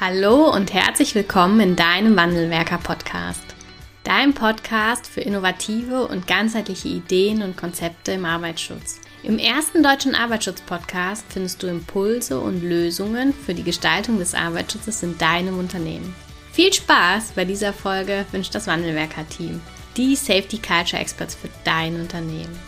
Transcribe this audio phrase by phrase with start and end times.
[0.00, 3.44] Hallo und herzlich willkommen in deinem Wandelwerker-Podcast.
[4.02, 9.02] Dein Podcast für innovative und ganzheitliche Ideen und Konzepte im Arbeitsschutz.
[9.22, 15.18] Im ersten deutschen Arbeitsschutz-Podcast findest du Impulse und Lösungen für die Gestaltung des Arbeitsschutzes in
[15.18, 16.14] deinem Unternehmen.
[16.50, 19.60] Viel Spaß bei dieser Folge wünscht das Wandelwerker-Team,
[19.98, 22.58] die Safety Culture Experts für dein Unternehmen.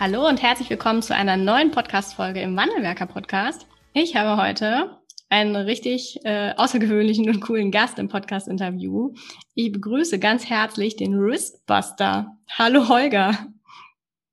[0.00, 3.68] Hallo und herzlich willkommen zu einer neuen Podcast-Folge im Wandelwerker-Podcast.
[3.94, 4.96] Ich habe heute
[5.28, 9.12] einen richtig äh, außergewöhnlichen und coolen Gast im Podcast-Interview.
[9.54, 12.38] Ich begrüße ganz herzlich den Riskbuster.
[12.58, 13.36] Hallo Holger.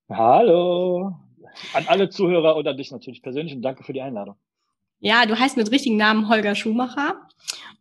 [0.10, 1.14] Hallo.
[1.74, 4.36] An alle Zuhörer und an dich natürlich persönlich und danke für die Einladung.
[5.00, 7.28] Ja, du heißt mit richtigen Namen Holger Schumacher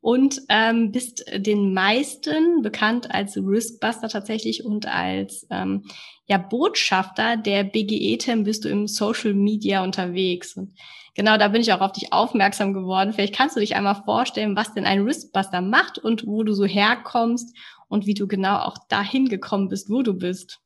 [0.01, 5.85] und ähm, bist den meisten bekannt als Riskbuster tatsächlich und als ähm,
[6.27, 10.57] ja, Botschafter der BGE-Tem bist du im Social Media unterwegs.
[10.57, 10.73] Und
[11.19, 13.13] genau da bin ich auch auf dich aufmerksam geworden.
[13.13, 16.65] Vielleicht kannst du dich einmal vorstellen, was denn ein Riskbuster macht und wo du so
[16.65, 17.55] herkommst
[17.89, 20.61] und wie du genau auch dahin gekommen bist, wo du bist.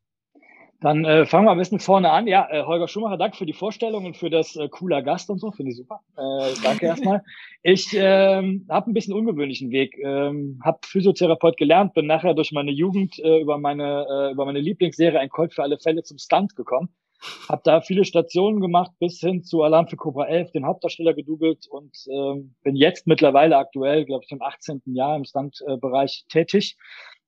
[0.83, 2.27] Dann äh, fangen wir am besten vorne an.
[2.27, 5.39] Ja, äh, Holger Schumacher, danke für die Vorstellung und für das äh, cooler Gast und
[5.39, 5.53] so.
[5.53, 6.01] Finde ich super.
[6.17, 7.23] Äh, danke erstmal.
[7.63, 9.97] Ich ähm, habe ein bisschen ungewöhnlichen Weg.
[9.99, 14.59] Ähm, habe Physiotherapeut gelernt, bin nachher durch meine Jugend äh, über meine äh, über meine
[14.59, 16.89] Lieblingsserie Ein Colt für alle Fälle zum Stunt gekommen.
[17.49, 21.67] Habe da viele Stationen gemacht, bis hin zu Alarm für Cobra 11, den Hauptdarsteller gedoubelt
[21.69, 24.83] und ähm, bin jetzt mittlerweile aktuell, glaube ich, im 18.
[24.87, 26.77] Jahr im Stunt-Bereich tätig.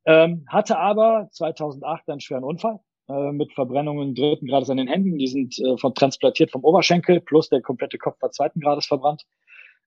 [0.07, 5.19] Ähm, hatte aber 2008 einen schweren Unfall äh, mit Verbrennungen dritten Grades an den Händen.
[5.19, 9.23] Die sind äh, von transplantiert vom Oberschenkel, plus der komplette Kopf war zweiten Grades verbrannt.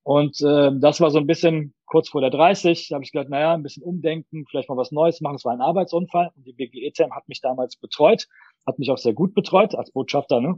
[0.07, 2.87] Und äh, das war so ein bisschen kurz vor der 30.
[2.87, 5.35] Da habe ich gedacht, naja, ein bisschen umdenken, vielleicht mal was Neues machen.
[5.35, 8.25] Es war ein Arbeitsunfall und die BGE-TEM hat mich damals betreut,
[8.65, 10.57] hat mich auch sehr gut betreut als Botschafter, ne?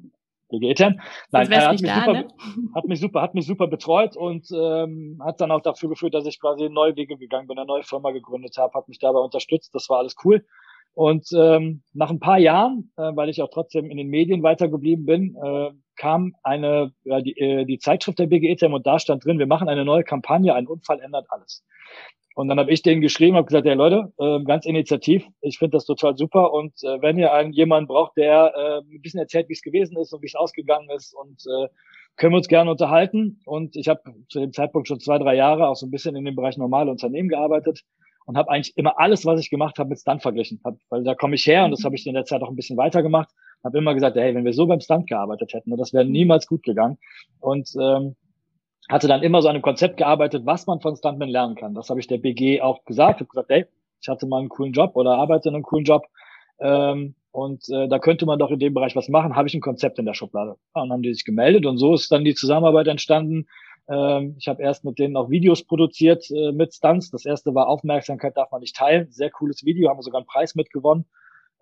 [0.49, 0.99] BGE-TEM.
[1.31, 2.27] Nein, er hat mich, da, super, ne?
[2.75, 6.27] hat mich super, hat mich super betreut und ähm, hat dann auch dafür geführt, dass
[6.27, 9.73] ich quasi neue Wege gegangen bin, eine neue Firma gegründet habe, hat mich dabei unterstützt.
[9.73, 10.45] Das war alles cool.
[10.93, 15.05] Und ähm, nach ein paar Jahren, äh, weil ich auch trotzdem in den Medien weitergeblieben
[15.05, 19.39] bin, äh, kam eine ja, die, äh, die Zeitschrift der BGETM und da stand drin,
[19.39, 21.63] wir machen eine neue Kampagne, ein Unfall ändert alles.
[22.35, 25.77] Und dann habe ich denen geschrieben, habe gesagt, ja Leute, äh, ganz initiativ, ich finde
[25.77, 29.49] das total super und äh, wenn ihr einen jemanden braucht, der äh, ein bisschen erzählt,
[29.49, 31.67] wie es gewesen ist und wie es ausgegangen ist und äh,
[32.15, 33.41] können wir uns gerne unterhalten.
[33.45, 36.25] Und ich habe zu dem Zeitpunkt schon zwei, drei Jahre auch so ein bisschen in
[36.25, 37.83] dem Bereich normale Unternehmen gearbeitet
[38.29, 40.61] und habe eigentlich immer alles, was ich gemacht habe, mit Stunt verglichen.
[40.63, 42.55] Hab, weil da komme ich her und das habe ich in der Zeit auch ein
[42.55, 43.27] bisschen weiter gemacht.
[43.63, 46.61] Habe immer gesagt, hey, wenn wir so beim Stunt gearbeitet hätten, das wäre niemals gut
[46.61, 46.99] gegangen.
[47.39, 48.15] Und ähm,
[48.87, 51.73] hatte dann immer so an einem Konzept gearbeitet, was man von Stuntmen lernen kann.
[51.73, 53.15] Das habe ich der BG auch gesagt.
[53.15, 53.65] Ich habe gesagt, hey,
[53.99, 56.05] ich hatte mal einen coolen Job oder arbeite in einem coolen Job.
[56.59, 59.35] Ähm, und äh, da könnte man doch in dem Bereich was machen.
[59.35, 60.55] Habe ich ein Konzept in der Schublade.
[60.75, 63.47] Ja, und dann haben die sich gemeldet und so ist dann die Zusammenarbeit entstanden.
[63.89, 67.09] Ähm, ich habe erst mit denen auch Videos produziert äh, mit Stunts.
[67.11, 69.11] Das erste war Aufmerksamkeit darf man nicht teilen.
[69.11, 71.05] Sehr cooles Video, haben wir sogar einen Preis mitgewonnen.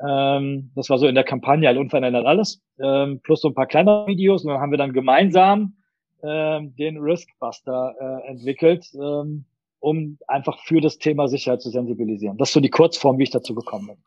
[0.06, 2.62] Ähm, das war so in der Kampagne, all unverändert alles.
[2.80, 4.44] Ähm, plus so ein paar kleine Videos.
[4.44, 5.74] Und dann haben wir dann gemeinsam
[6.20, 8.88] den Riskbuster äh, entwickelt,
[9.80, 12.40] um einfach für das Thema Sicherheit zu sensibilisieren.
[12.40, 13.98] Das ist so die Kurzform, wie ich dazu gekommen bin.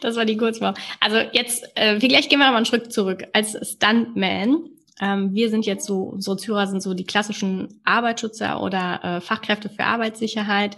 [0.00, 0.74] Das war die Kurzform.
[1.00, 3.24] Also jetzt, äh, vielleicht gehen wir mal einen Schritt zurück.
[3.34, 4.70] Als Stuntman
[5.00, 9.68] ähm, wir sind jetzt so, so Zuhörer sind so die klassischen Arbeitsschützer oder äh, Fachkräfte
[9.68, 10.76] für Arbeitssicherheit.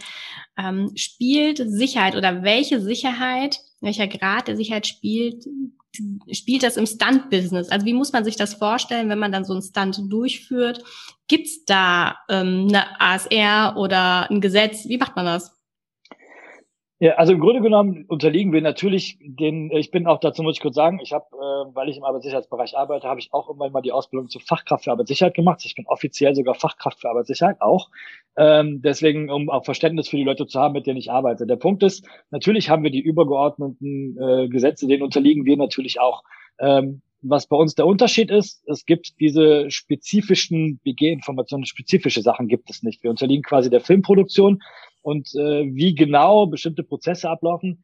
[0.56, 5.47] Ähm, spielt Sicherheit oder welche Sicherheit, welcher Grad der Sicherheit spielt,
[6.33, 7.69] spielt das im Stunt-Business?
[7.69, 10.83] Also wie muss man sich das vorstellen, wenn man dann so einen Stunt durchführt?
[11.29, 14.89] Gibt's da ähm, eine ASR oder ein Gesetz?
[14.89, 15.58] Wie macht man das?
[17.01, 20.61] Ja, also im Grunde genommen unterliegen wir natürlich den, ich bin auch dazu muss ich
[20.61, 23.83] kurz sagen, ich habe, äh, weil ich im Arbeitssicherheitsbereich arbeite, habe ich auch irgendwann mal
[23.83, 25.61] die Ausbildung zur Fachkraft für Arbeitssicherheit gemacht.
[25.65, 27.91] Ich bin offiziell sogar Fachkraft für Arbeitssicherheit auch.
[28.37, 31.47] Ähm, deswegen, um auch Verständnis für die Leute zu haben, mit denen ich arbeite.
[31.47, 36.25] Der Punkt ist, natürlich haben wir die übergeordneten äh, Gesetze, denen unterliegen wir natürlich auch.
[36.59, 42.71] Ähm, was bei uns der Unterschied ist, es gibt diese spezifischen BG-Informationen, spezifische Sachen gibt
[42.71, 43.03] es nicht.
[43.03, 44.62] Wir unterliegen quasi der Filmproduktion
[45.08, 47.82] und äh, wie genau bestimmte Prozesse ablaufen,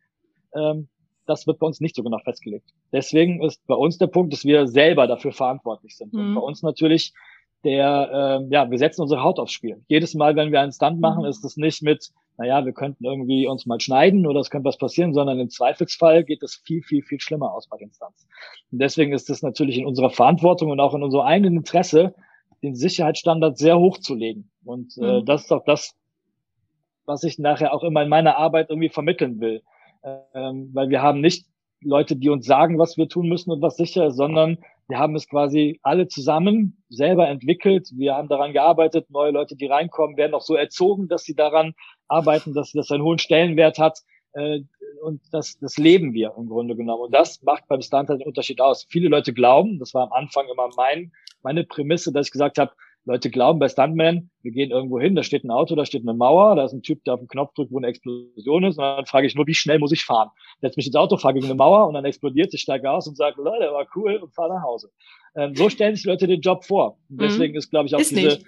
[0.55, 0.89] ähm,
[1.27, 2.69] das wird bei uns nicht so genau festgelegt.
[2.93, 6.13] Deswegen ist bei uns der Punkt, dass wir selber dafür verantwortlich sind.
[6.13, 6.21] Mhm.
[6.21, 7.15] Und bei uns natürlich
[7.65, 9.83] der, äh, ja, wir setzen unsere Haut aufs Spiel.
[9.89, 11.31] Jedes Mal, wenn wir einen Stunt machen, mhm.
[11.31, 14.77] ist es nicht mit, naja, wir könnten irgendwie uns mal schneiden oder es könnte was
[14.77, 18.27] passieren, sondern im Zweifelsfall geht es viel, viel, viel schlimmer aus bei den Stunts.
[18.71, 22.15] Und deswegen ist es natürlich in unserer Verantwortung und auch in unserem eigenen Interesse,
[22.63, 24.51] den Sicherheitsstandard sehr hoch zu legen.
[24.63, 25.25] Und äh, mhm.
[25.25, 25.97] das ist auch das,
[27.07, 29.63] was ich nachher auch immer in meiner Arbeit irgendwie vermitteln will.
[30.35, 31.47] Ähm, weil wir haben nicht
[31.81, 34.59] Leute, die uns sagen, was wir tun müssen und was sicher ist, sondern
[34.89, 37.89] wir haben es quasi alle zusammen selber entwickelt.
[37.95, 39.11] Wir haben daran gearbeitet.
[39.11, 41.75] Neue Leute, die reinkommen, werden auch so erzogen, dass sie daran
[42.09, 44.01] arbeiten, dass das einen hohen Stellenwert hat.
[44.33, 44.61] Äh,
[45.03, 47.05] und das, das leben wir im Grunde genommen.
[47.05, 48.87] Und das macht beim Stunt halt den Unterschied aus.
[48.89, 51.13] Viele Leute glauben, das war am Anfang immer mein,
[51.43, 52.73] meine Prämisse, dass ich gesagt habe,
[53.07, 56.15] Leute glauben bei Stuntman, wir gehen irgendwo hin, da steht ein Auto, da steht eine
[56.15, 58.85] Mauer, da ist ein Typ, der auf den Knopf drückt, wo eine Explosion ist, und
[58.85, 60.31] dann frage ich nur, wie schnell muss ich fahren?
[60.63, 63.17] Setz mich ins Auto, fahre gegen eine Mauer und dann explodiert, ich steige aus und
[63.17, 64.91] sage, Leute, war cool und fahre nach Hause.
[65.37, 66.99] Ähm, so stellen sich Leute den Job vor.
[67.11, 67.21] Und mhm.
[67.21, 67.59] deswegen mhm.
[67.59, 68.47] ist, glaube ich, auch ist diese, nicht.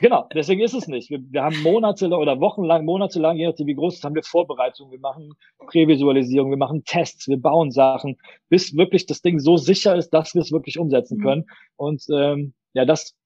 [0.00, 1.10] genau, deswegen ist es nicht.
[1.10, 4.22] Wir, wir haben Monate oder wochenlang, monatelang, je nachdem wie groß es ist, haben wir
[4.22, 5.34] Vorbereitungen, wir machen
[5.66, 8.16] Prävisualisierung, wir machen Tests, wir bauen Sachen,
[8.48, 11.22] bis wirklich das Ding so sicher ist, dass wir es wirklich umsetzen mhm.
[11.22, 11.46] können.
[11.76, 13.16] Und ähm, ja, das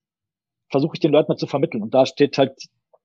[0.72, 1.82] versuche ich den Leuten mal zu vermitteln.
[1.82, 2.54] Und da steht halt,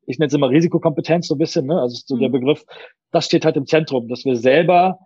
[0.07, 1.79] ich nenne es immer Risikokompetenz so ein bisschen, ne?
[1.79, 2.21] also so mhm.
[2.21, 2.65] der Begriff,
[3.11, 4.99] das steht halt im Zentrum, dass wir selber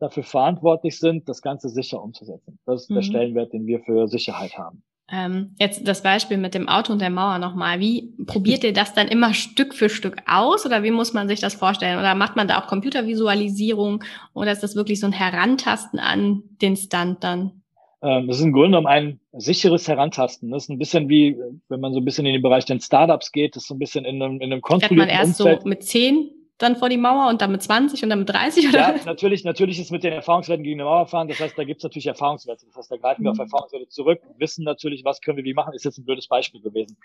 [0.00, 2.58] dafür verantwortlich sind, das Ganze sicher umzusetzen.
[2.66, 2.94] Das ist mhm.
[2.96, 4.82] der Stellenwert, den wir für Sicherheit haben.
[5.12, 7.80] Ähm, jetzt das Beispiel mit dem Auto und der Mauer nochmal.
[7.80, 11.40] Wie probiert ihr das dann immer Stück für Stück aus oder wie muss man sich
[11.40, 11.98] das vorstellen?
[11.98, 14.04] Oder macht man da auch Computervisualisierung
[14.34, 17.59] oder ist das wirklich so ein Herantasten an den Stand dann?
[18.02, 20.50] Ähm, das ist im Grunde genommen ein sicheres Herantasten.
[20.50, 21.36] Das ist ein bisschen wie,
[21.68, 23.78] wenn man so ein bisschen in den Bereich den Startups geht, das ist so ein
[23.78, 25.62] bisschen in einem, in einem kontrollierten man erst Umfeld.
[25.62, 28.68] so mit zehn dann vor die Mauer und dann mit 20 und dann mit 30
[28.68, 28.78] oder?
[28.78, 31.26] Ja, natürlich, natürlich ist mit den Erfahrungswerten gegen die Mauer fahren.
[31.26, 32.66] Das heißt, da gibt's natürlich Erfahrungswerte.
[32.66, 33.44] Das heißt, da greifen wir auf mhm.
[33.44, 35.72] Erfahrungswerte zurück, wissen natürlich, was können wir wie machen.
[35.72, 36.98] Ist jetzt ein blödes Beispiel gewesen.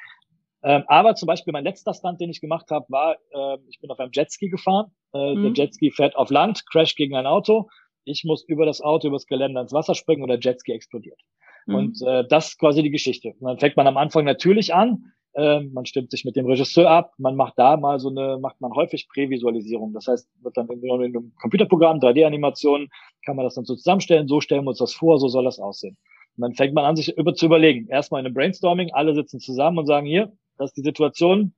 [0.61, 3.89] Ähm, aber zum Beispiel mein letzter Stunt, den ich gemacht habe, war, äh, ich bin
[3.91, 4.91] auf einem Jetski gefahren.
[5.13, 5.53] Äh, mhm.
[5.53, 7.69] Der Jetski fährt auf Land, crash gegen ein Auto
[8.05, 11.19] ich muss über das Auto, über das Geländer ins Wasser springen und der Jetski explodiert.
[11.65, 11.75] Mhm.
[11.75, 13.33] Und äh, das ist quasi die Geschichte.
[13.39, 16.89] Und dann fängt man am Anfang natürlich an, äh, man stimmt sich mit dem Regisseur
[16.89, 19.93] ab, man macht da mal so eine, macht man häufig Prävisualisierung.
[19.93, 22.89] Das heißt, wird dann in, in einem Computerprogramm, 3D-Animationen,
[23.25, 25.59] kann man das dann so zusammenstellen, so stellen wir uns das vor, so soll das
[25.59, 25.97] aussehen.
[26.37, 27.87] Und dann fängt man an, sich über zu überlegen.
[27.87, 31.53] Erstmal in einem Brainstorming, alle sitzen zusammen und sagen, hier, das ist die Situation,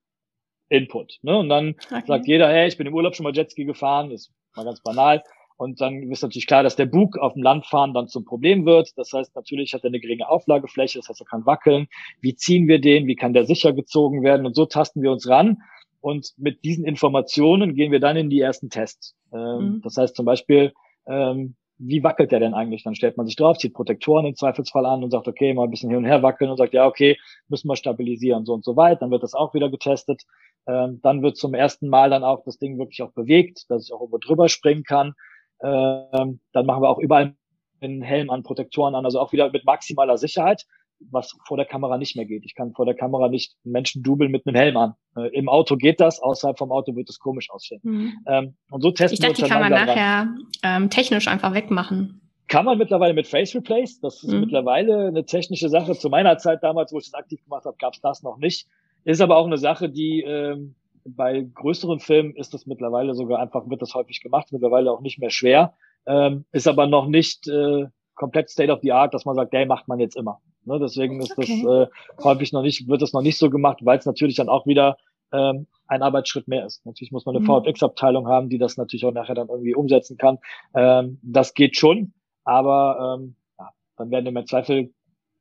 [0.70, 1.20] Input.
[1.22, 1.38] Ne?
[1.38, 2.04] Und dann okay.
[2.06, 5.24] sagt jeder, hey, ich bin im Urlaub schon mal Jetski gefahren, ist mal ganz banal.
[5.58, 8.96] Und dann ist natürlich klar, dass der Bug auf dem Landfahren dann zum Problem wird.
[8.96, 11.88] Das heißt, natürlich hat er eine geringe Auflagefläche, das heißt, er kann wackeln.
[12.22, 13.08] Wie ziehen wir den?
[13.08, 14.46] Wie kann der sicher gezogen werden?
[14.46, 15.58] Und so tasten wir uns ran.
[16.00, 19.16] Und mit diesen Informationen gehen wir dann in die ersten Tests.
[19.34, 19.82] Ähm, mhm.
[19.82, 20.74] Das heißt zum Beispiel,
[21.08, 22.84] ähm, wie wackelt der denn eigentlich?
[22.84, 25.70] Dann stellt man sich drauf, zieht Protektoren im Zweifelsfall an und sagt, okay, mal ein
[25.70, 27.18] bisschen hin und her wackeln und sagt, ja, okay,
[27.50, 29.02] müssen wir stabilisieren, so und so weit.
[29.02, 30.24] Dann wird das auch wieder getestet.
[30.68, 33.94] Ähm, dann wird zum ersten Mal dann auch das Ding wirklich auch bewegt, dass ich
[33.94, 35.14] auch über drüber springen kann.
[35.62, 37.36] Ähm, dann machen wir auch überall
[37.82, 40.66] einen Helm an, Protektoren an, also auch wieder mit maximaler Sicherheit,
[41.12, 42.44] was vor der Kamera nicht mehr geht.
[42.46, 44.94] Ich kann vor der Kamera nicht einen Menschen dubeln mit einem Helm an.
[45.16, 47.82] Äh, Im Auto geht das, außerhalb vom Auto wird es komisch aussehen.
[47.84, 48.14] Mhm.
[48.28, 52.22] Ähm, und so testen ich dachte, wir die kann man nachher ähm, technisch einfach wegmachen.
[52.48, 54.00] Kann man mittlerweile mit Face Replace.
[54.00, 54.42] Das ist mhm.
[54.42, 55.94] mittlerweile eine technische Sache.
[55.94, 58.68] Zu meiner Zeit damals, wo ich das aktiv gemacht habe, gab es das noch nicht.
[59.04, 60.76] Ist aber auch eine Sache, die ähm,
[61.16, 65.20] bei größeren Filmen ist das mittlerweile sogar einfach, wird das häufig gemacht, mittlerweile auch nicht
[65.20, 65.74] mehr schwer,
[66.06, 69.66] ähm, ist aber noch nicht äh, komplett State of the Art, dass man sagt, der
[69.66, 70.42] macht man jetzt immer.
[70.66, 71.64] Ne, deswegen ist okay.
[71.64, 74.50] das äh, häufig noch nicht, wird das noch nicht so gemacht, weil es natürlich dann
[74.50, 74.98] auch wieder
[75.32, 76.86] ähm, ein Arbeitsschritt mehr ist.
[76.86, 77.64] Natürlich muss man eine mhm.
[77.64, 80.40] VFX-Abteilung haben, die das natürlich auch nachher dann irgendwie umsetzen kann.
[80.76, 82.14] Ähm, das geht schon,
[82.44, 84.94] aber ähm, ja, dann werden im Zweifel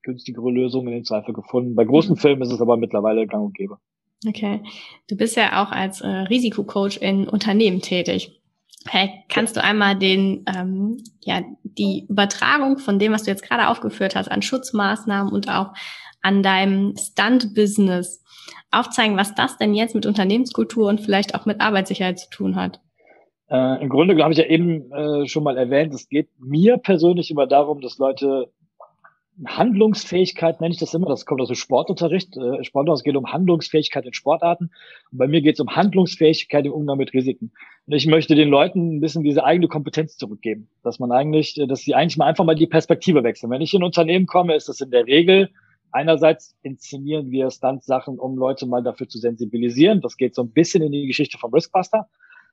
[0.02, 1.74] günstigere Lösungen in den Zweifel gefunden.
[1.74, 2.18] Bei großen mhm.
[2.18, 3.78] Filmen ist es aber mittlerweile gang und gäbe.
[4.26, 4.62] Okay.
[5.08, 8.40] Du bist ja auch als äh, Risikocoach in Unternehmen tätig.
[8.88, 13.68] Hey, kannst du einmal den, ähm, ja, die Übertragung von dem, was du jetzt gerade
[13.68, 15.72] aufgeführt hast, an Schutzmaßnahmen und auch
[16.22, 18.22] an deinem Stunt-Business
[18.70, 22.80] aufzeigen, was das denn jetzt mit Unternehmenskultur und vielleicht auch mit Arbeitssicherheit zu tun hat?
[23.48, 27.30] Äh, Im Grunde habe ich ja eben äh, schon mal erwähnt, es geht mir persönlich
[27.30, 28.50] immer darum, dass Leute
[29.44, 32.36] Handlungsfähigkeit nenne ich das immer, das kommt aus dem Sportunterricht.
[32.36, 34.70] Äh, Sportunterricht geht um Handlungsfähigkeit in Sportarten.
[35.12, 37.52] Und bei mir geht es um Handlungsfähigkeit im Umgang mit Risiken.
[37.86, 41.66] Und ich möchte den Leuten ein bisschen diese eigene Kompetenz zurückgeben, dass man eigentlich, äh,
[41.66, 43.50] dass sie eigentlich mal einfach mal die Perspektive wechseln.
[43.50, 45.50] Wenn ich in ein Unternehmen komme, ist das in der Regel
[45.92, 50.00] einerseits inszenieren wir Stunt-Sachen, um Leute mal dafür zu sensibilisieren.
[50.00, 52.08] Das geht so ein bisschen in die Geschichte vom Riskbuster.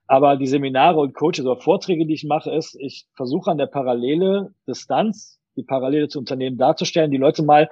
[0.07, 3.67] Aber die Seminare und Coaches oder Vorträge, die ich mache, ist, ich versuche an der
[3.67, 7.69] Parallele des Stunts die Parallele zu Unternehmen darzustellen, die Leute mal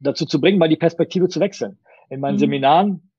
[0.00, 1.78] dazu zu bringen, mal die Perspektive zu wechseln.
[2.10, 2.40] In meinen mhm.
[2.40, 3.10] Seminaren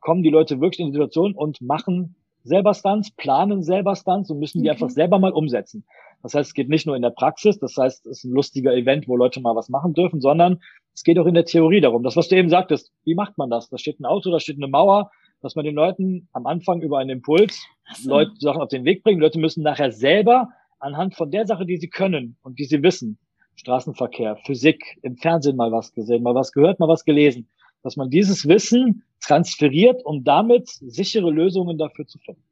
[0.00, 4.38] kommen die Leute wirklich in die Situation und machen selber Stunts, planen selber Stunts und
[4.38, 4.76] müssen die okay.
[4.76, 5.84] einfach selber mal umsetzen.
[6.22, 8.74] Das heißt, es geht nicht nur in der Praxis, das heißt, es ist ein lustiger
[8.74, 10.60] Event, wo Leute mal was machen dürfen, sondern
[10.94, 12.02] es geht auch in der Theorie darum.
[12.02, 13.70] Das, was du eben sagtest, wie macht man das?
[13.70, 15.10] Da steht ein Auto, da steht eine Mauer,
[15.40, 18.10] dass man den Leuten am Anfang über einen Impuls so.
[18.10, 19.20] Leute Sachen auf den Weg bringt.
[19.20, 23.18] Leute müssen nachher selber anhand von der Sache, die sie können und die sie wissen,
[23.56, 27.48] Straßenverkehr, Physik, im Fernsehen mal was gesehen, mal was gehört, mal was gelesen,
[27.82, 32.42] dass man dieses Wissen transferiert, um damit sichere Lösungen dafür zu finden.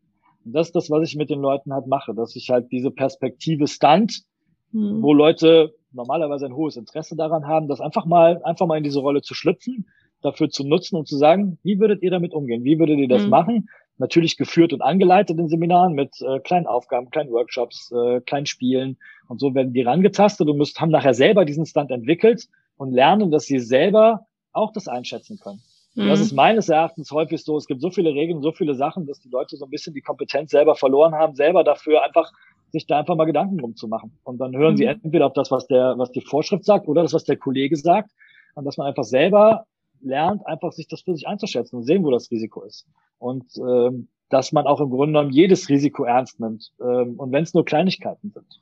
[0.44, 2.90] Und das ist das, was ich mit den Leuten halt mache, dass ich halt diese
[2.90, 4.23] Perspektive stand,
[4.73, 5.02] hm.
[5.02, 9.00] wo Leute normalerweise ein hohes Interesse daran haben, das einfach mal, einfach mal in diese
[9.00, 9.88] Rolle zu schlüpfen,
[10.20, 12.64] dafür zu nutzen und zu sagen, wie würdet ihr damit umgehen?
[12.64, 13.30] Wie würdet ihr das hm.
[13.30, 13.68] machen?
[13.98, 18.96] Natürlich geführt und angeleitet in Seminaren mit äh, kleinen Aufgaben, kleinen Workshops, äh, kleinen Spielen.
[19.26, 23.30] Und so werden die rangetastet und müssen, haben nachher selber diesen Stand entwickelt und lernen,
[23.30, 25.60] dass sie selber auch das einschätzen können.
[25.94, 26.08] Mhm.
[26.08, 27.56] Das ist meines Erachtens häufig so.
[27.56, 30.00] Es gibt so viele Regeln, so viele Sachen, dass die Leute so ein bisschen die
[30.00, 32.30] Kompetenz selber verloren haben, selber dafür einfach
[32.70, 34.18] sich da einfach mal Gedanken drum zu machen.
[34.24, 34.76] Und dann hören mhm.
[34.76, 37.76] sie entweder auf das, was der, was die Vorschrift sagt, oder das, was der Kollege
[37.76, 38.10] sagt.
[38.54, 39.66] Und dass man einfach selber
[40.00, 42.86] lernt, einfach sich das für sich einzuschätzen und sehen, wo das Risiko ist.
[43.18, 46.70] Und ähm, dass man auch im Grunde genommen jedes Risiko ernst nimmt.
[46.80, 48.60] Ähm, und wenn es nur Kleinigkeiten sind.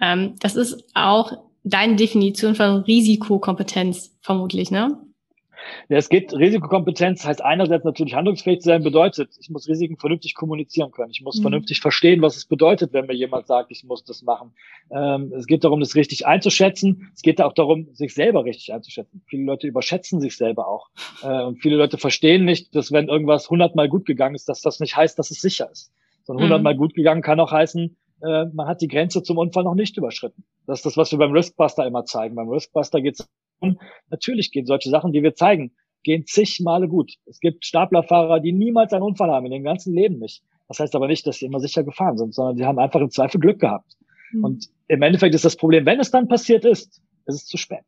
[0.00, 1.32] Ähm, das ist auch
[1.64, 4.98] deine Definition von Risikokompetenz vermutlich, ne?
[5.88, 10.34] Ja, es geht, Risikokompetenz heißt einerseits natürlich handlungsfähig zu sein, bedeutet, ich muss Risiken vernünftig
[10.34, 11.10] kommunizieren können.
[11.10, 11.42] Ich muss mhm.
[11.42, 14.52] vernünftig verstehen, was es bedeutet, wenn mir jemand sagt, ich muss das machen.
[14.90, 17.10] Ähm, es geht darum, das richtig einzuschätzen.
[17.14, 19.22] Es geht auch darum, sich selber richtig einzuschätzen.
[19.26, 20.88] Viele Leute überschätzen sich selber auch.
[21.22, 24.80] Äh, und viele Leute verstehen nicht, dass wenn irgendwas hundertmal gut gegangen ist, dass das
[24.80, 25.92] nicht heißt, dass es sicher ist.
[26.24, 26.48] Sondern mhm.
[26.48, 26.78] hundertmal mhm.
[26.78, 30.44] gut gegangen kann auch heißen, äh, man hat die Grenze zum Unfall noch nicht überschritten.
[30.66, 32.34] Das ist das, was wir beim Riskbuster immer zeigen.
[32.34, 33.28] Beim Riskbuster geht es
[34.08, 37.12] natürlich gehen solche Sachen, die wir zeigen, gehen zig Male gut.
[37.26, 40.42] Es gibt Staplerfahrer, die niemals einen Unfall haben, in dem ganzen Leben nicht.
[40.68, 43.10] Das heißt aber nicht, dass sie immer sicher gefahren sind, sondern die haben einfach im
[43.10, 43.96] Zweifel Glück gehabt.
[44.32, 44.44] Mhm.
[44.44, 47.84] Und im Endeffekt ist das Problem, wenn es dann passiert ist, ist es zu spät.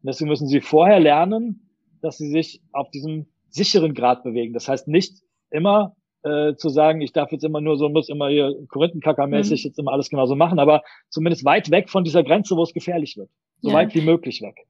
[0.00, 1.68] Und deswegen müssen sie vorher lernen,
[2.02, 4.52] dass sie sich auf diesem sicheren Grad bewegen.
[4.52, 8.28] Das heißt nicht immer äh, zu sagen, ich darf jetzt immer nur so, muss immer
[8.28, 9.68] hier Korinthenkacker-mäßig mhm.
[9.68, 13.16] jetzt immer alles genauso machen, aber zumindest weit weg von dieser Grenze, wo es gefährlich
[13.16, 13.30] wird.
[13.60, 13.76] So ja.
[13.76, 14.66] weit wie möglich weg.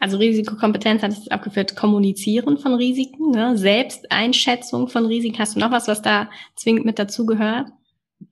[0.00, 3.56] Also Risikokompetenz hat es abgeführt, Kommunizieren von Risiken, ne?
[3.56, 5.38] Selbsteinschätzung von Risiken.
[5.38, 7.68] Hast du noch was, was da zwingend mit dazugehört?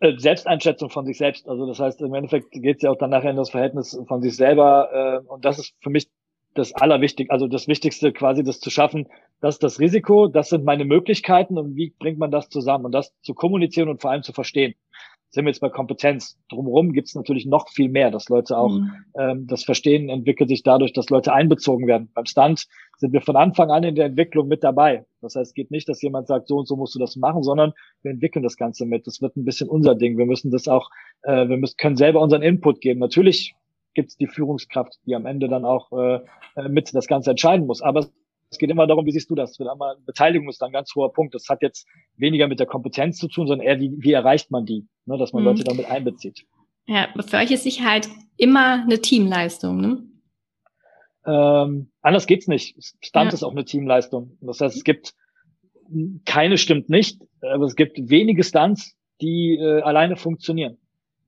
[0.00, 1.48] Äh, Selbsteinschätzung von sich selbst.
[1.48, 4.22] Also das heißt, im Endeffekt geht es ja auch dann nachher in das Verhältnis von
[4.22, 5.22] sich selber.
[5.24, 6.08] Äh, und das ist für mich
[6.54, 9.08] das Allerwichtigste, also das Wichtigste quasi, das zu schaffen,
[9.40, 12.92] das ist das Risiko, das sind meine Möglichkeiten und wie bringt man das zusammen und
[12.92, 14.74] das zu kommunizieren und vor allem zu verstehen.
[15.30, 16.38] Sind wir jetzt bei Kompetenz.
[16.48, 18.92] Drumherum gibt es natürlich noch viel mehr, dass Leute auch mhm.
[19.16, 22.10] ähm, das Verstehen entwickelt sich dadurch, dass Leute einbezogen werden.
[22.14, 22.66] Beim Stunt
[22.98, 25.06] sind wir von Anfang an in der Entwicklung mit dabei.
[25.20, 27.44] Das heißt, es geht nicht, dass jemand sagt, so und so musst du das machen,
[27.44, 27.72] sondern
[28.02, 29.06] wir entwickeln das Ganze mit.
[29.06, 30.18] Das wird ein bisschen unser Ding.
[30.18, 30.90] Wir müssen das auch,
[31.22, 32.98] äh, wir müssen, können selber unseren Input geben.
[32.98, 33.54] Natürlich
[33.94, 36.20] gibt es die Führungskraft, die am Ende dann auch äh,
[36.56, 37.82] äh, mit das Ganze entscheiden muss.
[37.82, 38.12] Aber es
[38.58, 39.56] geht immer darum, wie siehst du das?
[40.04, 41.34] Beteiligung ist ein ganz hoher Punkt.
[41.34, 44.66] Das hat jetzt weniger mit der Kompetenz zu tun, sondern eher, wie, wie erreicht man
[44.66, 45.48] die, ne, dass man mhm.
[45.50, 46.44] Leute damit einbezieht.
[46.86, 50.02] Ja, für euch ist Sicherheit immer eine Teamleistung, ne?
[51.26, 52.76] Ähm, anders geht's nicht.
[53.04, 53.32] Stunt ja.
[53.32, 54.36] ist auch eine Teamleistung.
[54.40, 55.14] Das heißt, es gibt
[56.24, 60.78] keine stimmt nicht, aber es gibt wenige Stunts, die äh, alleine funktionieren.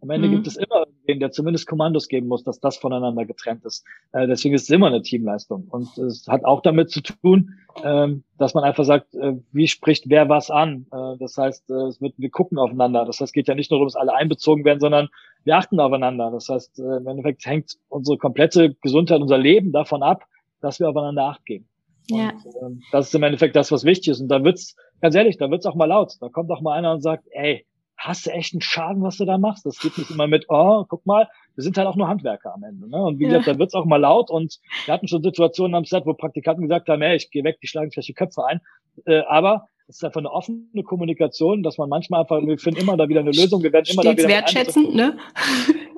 [0.00, 0.33] Am Ende mhm.
[0.33, 3.85] gibt es immer irgendwen, der zumindest Kommandos geben muss, dass das voneinander getrennt ist.
[4.12, 5.66] Äh, deswegen ist es immer eine Teamleistung.
[5.71, 10.09] Und es hat auch damit zu tun, ähm, dass man einfach sagt, äh, wie spricht
[10.09, 10.87] wer was an.
[10.92, 13.04] Äh, das heißt, äh, es wird, wir gucken aufeinander.
[13.04, 15.09] Das heißt, es geht ja nicht nur darum, dass alle einbezogen werden, sondern
[15.44, 16.30] wir achten aufeinander.
[16.30, 20.25] Das heißt, äh, im Endeffekt hängt unsere komplette Gesundheit, unser Leben davon ab,
[20.61, 21.68] dass wir aufeinander Acht geben.
[22.09, 22.32] Ja.
[22.44, 24.21] Und, äh, das ist im Endeffekt das, was wichtig ist.
[24.21, 26.14] Und da wird's, ganz ehrlich, da wird's auch mal laut.
[26.21, 27.66] Da kommt auch mal einer und sagt, ey,
[28.02, 29.64] hast du echt einen Schaden, was du da machst.
[29.64, 32.64] Das geht nicht immer mit, oh, guck mal, wir sind halt auch nur Handwerker am
[32.64, 32.88] Ende.
[32.88, 32.97] Ne?
[32.97, 33.30] Und wie ja.
[33.30, 36.62] gesagt, da wird's auch mal laut und wir hatten schon Situationen am Set, wo Praktikanten
[36.62, 38.61] gesagt haben, ey, ich gehe weg, die schlagen sich die Köpfe ein.
[39.06, 42.97] Äh, aber es ist einfach eine offene Kommunikation, dass man manchmal einfach, wir finden immer
[42.97, 45.16] da wieder eine Lösung, wir werden immer Stets da wieder wertschätzend, ne?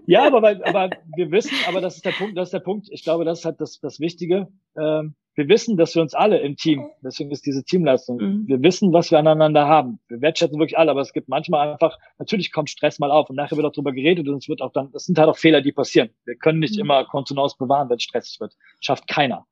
[0.07, 2.89] Ja, aber, weil, aber wir wissen, aber das ist der Punkt, das ist der Punkt,
[2.91, 4.49] ich glaube, das ist halt das, das Wichtige.
[4.77, 8.47] Ähm, wir wissen, dass wir uns alle im Team, deswegen ist diese Teamleistung, mhm.
[8.47, 9.99] wir wissen, was wir aneinander haben.
[10.09, 13.37] Wir wertschätzen wirklich alle, aber es gibt manchmal einfach, natürlich kommt Stress mal auf und
[13.37, 15.61] nachher wird auch drüber geredet und es wird auch dann, das sind halt auch Fehler,
[15.61, 16.11] die passieren.
[16.25, 16.83] Wir können nicht mhm.
[16.83, 18.55] immer Kontenance bewahren, wenn es stressig wird.
[18.81, 19.47] Schafft keiner.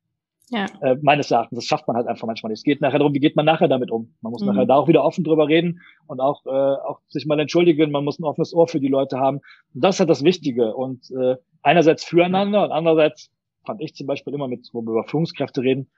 [0.52, 0.66] Ja.
[0.82, 2.58] Äh, meines Erachtens, das schafft man halt einfach manchmal nicht.
[2.58, 4.14] Es geht nachher darum, wie geht man nachher damit um.
[4.20, 4.48] Man muss mhm.
[4.48, 7.90] nachher da auch wieder offen drüber reden und auch, äh, auch sich mal entschuldigen.
[7.90, 9.38] Man muss ein offenes Ohr für die Leute haben.
[9.72, 10.74] Und das ist halt das Wichtige.
[10.74, 13.30] Und äh, einerseits füreinander und andererseits
[13.64, 15.88] fand ich zum Beispiel immer mit, wo wir über Führungskräfte reden,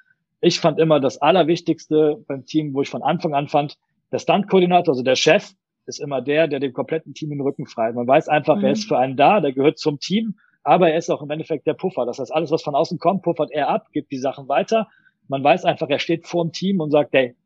[0.40, 3.76] ich fand immer das Allerwichtigste beim Team, wo ich von Anfang an fand,
[4.12, 5.50] der Stunt-Koordinator, also der Chef,
[5.87, 7.92] ist immer der, der dem kompletten Team den Rücken frei.
[7.92, 8.64] Man weiß einfach, mhm.
[8.64, 11.66] er ist für einen da, der gehört zum Team, aber er ist auch im Endeffekt
[11.66, 12.06] der Puffer.
[12.06, 14.88] Das heißt, alles, was von außen kommt, puffert er ab, gibt die Sachen weiter.
[15.28, 17.37] Man weiß einfach, er steht vor dem Team und sagt, hey,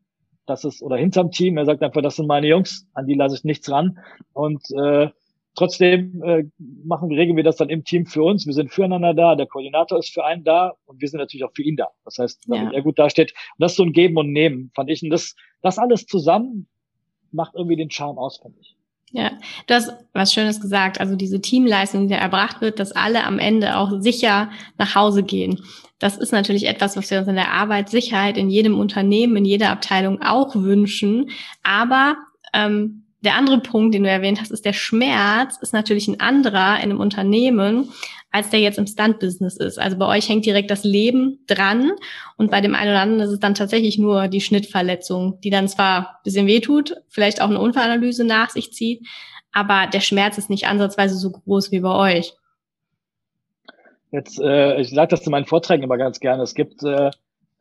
[0.47, 3.37] das ist, oder hinterm Team, er sagt einfach, das sind meine Jungs, an die lasse
[3.37, 3.99] ich nichts ran.
[4.33, 5.11] Und äh,
[5.59, 6.45] Trotzdem äh,
[6.85, 8.47] machen, regeln wir das dann im Team für uns.
[8.47, 11.53] Wir sind füreinander da, der Koordinator ist für einen da und wir sind natürlich auch
[11.53, 11.89] für ihn da.
[12.05, 12.79] Das heißt, damit ja.
[12.79, 13.33] er gut dasteht.
[13.33, 15.03] Und das ist so ein Geben und Nehmen, fand ich.
[15.03, 16.69] Und das, das alles zusammen
[17.33, 18.77] macht irgendwie den Charme aus, finde ich.
[19.13, 19.31] Ja,
[19.67, 21.01] du hast was Schönes gesagt.
[21.01, 25.63] Also diese Teamleistung, die erbracht wird, dass alle am Ende auch sicher nach Hause gehen.
[25.99, 29.71] Das ist natürlich etwas, was wir uns in der Arbeitssicherheit in jedem Unternehmen, in jeder
[29.71, 31.31] Abteilung auch wünschen.
[31.63, 32.17] Aber
[32.53, 36.77] ähm, der andere Punkt, den du erwähnt hast, ist der Schmerz, ist natürlich ein anderer
[36.77, 37.89] in einem Unternehmen,
[38.31, 39.79] als der jetzt im Stunt-Business ist.
[39.79, 41.93] Also bei euch hängt direkt das Leben dran
[42.37, 45.69] und bei dem einen oder anderen ist es dann tatsächlich nur die Schnittverletzung, die dann
[45.69, 49.07] zwar ein bisschen wehtut, vielleicht auch eine Unfallanalyse nach sich zieht,
[49.53, 52.35] aber der Schmerz ist nicht ansatzweise so groß wie bei euch.
[54.11, 56.43] Jetzt, äh, ich sage das zu meinen Vorträgen immer ganz gerne.
[56.43, 57.11] Es gibt äh,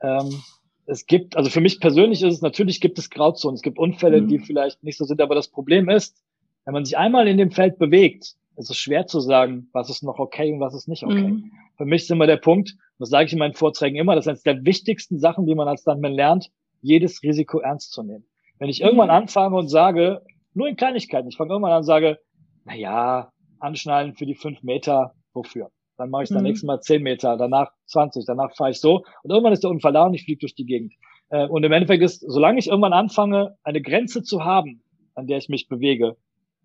[0.02, 0.44] ähm,
[0.88, 4.22] es gibt, also für mich persönlich ist es, natürlich gibt es Grauzonen, es gibt Unfälle,
[4.22, 4.30] mhm.
[4.30, 6.24] die vielleicht nicht so sind, aber das Problem ist,
[6.66, 10.04] wenn man sich einmal in dem Feld bewegt, ist es schwer zu sagen, was ist
[10.04, 11.28] noch okay und was ist nicht okay.
[11.28, 11.52] Mhm.
[11.78, 14.30] Für mich ist immer der Punkt, das sage ich in meinen Vorträgen immer, das ist
[14.30, 16.50] eines der wichtigsten Sachen, die man als Stuntman lernt,
[16.82, 18.26] jedes Risiko ernst zu nehmen.
[18.60, 19.16] Wenn ich irgendwann mhm.
[19.16, 20.22] anfange und sage,
[20.54, 22.18] nur in Kleinigkeiten, ich fange irgendwann an und sage,
[22.66, 25.70] na ja, anschnallen für die fünf Meter, wofür?
[25.98, 26.46] Dann mache ich dann mhm.
[26.46, 29.04] nächstes Mal 10 Meter, danach 20, danach fahre ich so.
[29.24, 30.94] Und irgendwann ist der Unfall da und ich fliege durch die Gegend.
[31.30, 34.84] Äh, und im Endeffekt ist, solange ich irgendwann anfange, eine Grenze zu haben,
[35.16, 36.16] an der ich mich bewege,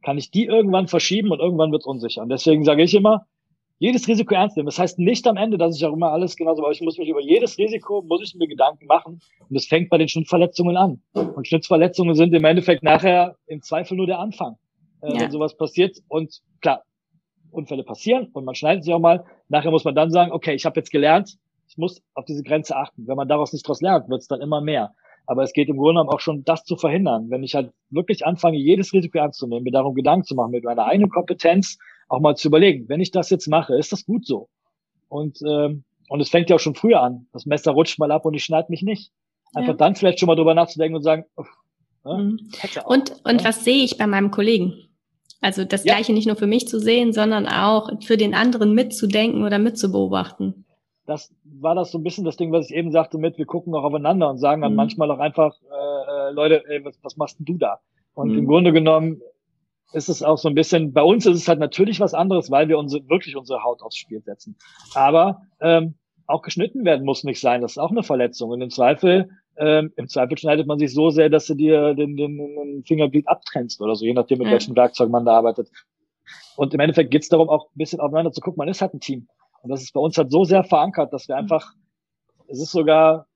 [0.03, 2.23] kann ich die irgendwann verschieben und irgendwann wird es unsicher.
[2.23, 3.27] Und deswegen sage ich immer,
[3.79, 4.67] jedes Risiko ernst nehmen.
[4.67, 7.09] Das heißt nicht am Ende, dass ich auch immer alles genauso, aber ich muss mich
[7.09, 9.21] über jedes Risiko, muss ich mir Gedanken machen.
[9.49, 11.03] Und es fängt bei den Schnittverletzungen an.
[11.13, 14.57] Und Schnittverletzungen sind im Endeffekt nachher im Zweifel nur der Anfang,
[15.01, 15.21] äh, ja.
[15.23, 15.99] wenn sowas passiert.
[16.07, 16.85] Und klar,
[17.51, 19.25] Unfälle passieren und man schneidet sich auch mal.
[19.49, 21.37] Nachher muss man dann sagen, okay, ich habe jetzt gelernt,
[21.69, 23.09] ich muss auf diese Grenze achten.
[23.09, 24.95] Wenn man daraus nicht draus lernt, wird es dann immer mehr.
[25.33, 27.31] Aber es geht im Grunde genommen auch schon, das zu verhindern.
[27.31, 30.51] Wenn ich halt wirklich anfange, jedes Risiko ernst zu nehmen, mir darum Gedanken zu machen,
[30.51, 31.79] mit meiner eigenen Kompetenz
[32.11, 34.51] auch mal zu überlegen, wenn ich das jetzt mache, ist das gut so?
[35.09, 37.29] Und, ähm, und es fängt ja auch schon früher an.
[37.33, 39.11] Das Messer rutscht mal ab und ich schneide mich nicht.
[39.55, 39.77] Einfach ja.
[39.79, 41.49] dann vielleicht schon mal drüber nachzudenken und sagen, uff,
[42.05, 42.39] ne, mhm.
[42.85, 43.45] und, und ne?
[43.45, 44.75] was sehe ich bei meinem Kollegen?
[45.41, 45.95] Also das ja.
[45.95, 50.67] Gleiche nicht nur für mich zu sehen, sondern auch für den anderen mitzudenken oder mitzubeobachten.
[51.07, 53.75] Das war das so ein bisschen das Ding, was ich eben sagte mit, wir gucken
[53.75, 54.77] auch aufeinander und sagen dann mhm.
[54.77, 57.81] manchmal auch einfach, äh, äh, Leute, ey, was, was machst denn du da?
[58.15, 58.39] Und mhm.
[58.39, 59.21] im Grunde genommen
[59.93, 62.69] ist es auch so ein bisschen, bei uns ist es halt natürlich was anderes, weil
[62.69, 64.57] wir unsere, wirklich unsere Haut aufs Spiel setzen.
[64.95, 65.95] Aber ähm,
[66.27, 67.61] auch geschnitten werden muss nicht sein.
[67.61, 68.51] Das ist auch eine Verletzung.
[68.51, 72.17] Und im Zweifel ähm, Im Zweifel schneidet man sich so sehr, dass du dir den,
[72.17, 74.55] den, den Fingerglied abtrennst oder so, je nachdem, mit ja.
[74.55, 75.71] welchem Werkzeug man da arbeitet.
[76.57, 78.59] Und im Endeffekt geht es darum, auch ein bisschen aufeinander zu gucken.
[78.59, 79.29] Man ist halt ein Team.
[79.63, 81.43] Und das ist bei uns halt so sehr verankert, dass wir mhm.
[81.43, 81.73] einfach,
[82.49, 83.27] es ist sogar,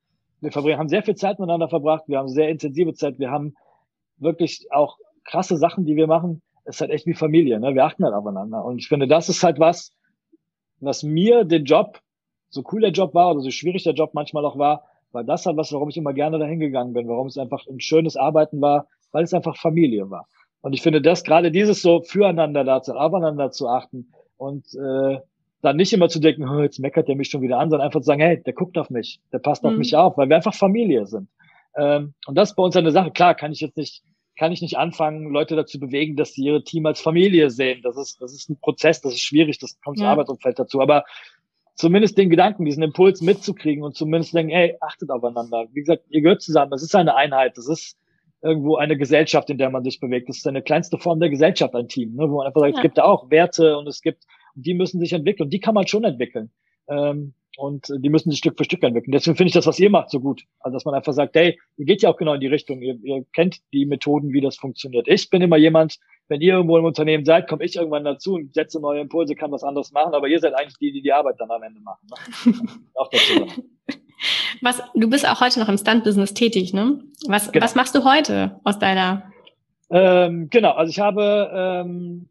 [0.40, 3.54] wir haben sehr viel Zeit miteinander verbracht, wir haben sehr intensive Zeit, wir haben
[4.18, 6.42] wirklich auch krasse Sachen, die wir machen.
[6.64, 7.74] Es ist halt echt wie Familie, ne?
[7.74, 8.64] Wir achten halt aufeinander.
[8.64, 9.92] Und ich finde, das ist halt was,
[10.80, 12.00] was mir den Job,
[12.48, 15.46] so cool der Job war oder so schwierig der Job manchmal auch war, war das
[15.46, 18.60] halt was, warum ich immer gerne dahin gegangen bin, warum es einfach ein schönes Arbeiten
[18.60, 20.26] war, weil es einfach Familie war.
[20.60, 25.20] Und ich finde das gerade dieses so füreinander da zu, aufeinander zu achten und äh,
[25.62, 28.00] dann nicht immer zu denken, oh, jetzt meckert der mich schon wieder an, sondern einfach
[28.00, 29.70] zu sagen, hey, der guckt auf mich, der passt mhm.
[29.70, 31.28] auf mich auf, weil wir einfach Familie sind.
[31.76, 33.10] Ähm, und das ist bei uns eine Sache.
[33.10, 34.02] Klar, kann ich jetzt nicht,
[34.38, 37.80] kann ich nicht anfangen, Leute dazu bewegen, dass sie ihre Team als Familie sehen.
[37.82, 40.04] Das ist, das ist ein Prozess, das ist schwierig, das kommt ja.
[40.04, 40.80] zum Arbeitsumfeld dazu.
[40.80, 41.04] Aber
[41.74, 45.66] zumindest den Gedanken, diesen Impuls mitzukriegen und zumindest denken, ey, achtet aufeinander.
[45.72, 46.70] Wie gesagt, ihr gehört zusammen.
[46.70, 47.56] Das ist eine Einheit.
[47.56, 47.98] Das ist
[48.42, 50.28] irgendwo eine Gesellschaft, in der man sich bewegt.
[50.28, 52.78] Das ist eine kleinste Form der Gesellschaft, ein Team, ne, wo man einfach sagt, ja.
[52.78, 54.24] es gibt da auch Werte und es gibt,
[54.56, 55.46] die müssen sich entwickeln.
[55.46, 56.50] Und die kann man schon entwickeln.
[56.88, 59.12] Ähm, und die müssen sich Stück für Stück entwickeln.
[59.12, 60.42] Deswegen finde ich das, was ihr macht, so gut.
[60.60, 62.82] Also, dass man einfach sagt, hey, ihr geht ja auch genau in die Richtung.
[62.82, 65.08] Ihr, ihr kennt die Methoden, wie das funktioniert.
[65.08, 68.52] Ich bin immer jemand, wenn ihr irgendwo im Unternehmen seid, komme ich irgendwann dazu und
[68.52, 71.36] setze neue Impulse, kann was anderes machen, aber ihr seid eigentlich die, die die Arbeit
[71.38, 72.06] dann am Ende machen.
[72.10, 72.68] Ne?
[72.94, 73.46] auch dazu.
[74.60, 77.00] Was, du bist auch heute noch im Stunt-Business tätig, ne?
[77.26, 77.64] Was, genau.
[77.64, 79.30] was machst du heute aus deiner?
[79.90, 82.28] Ähm, genau, also ich habe ähm,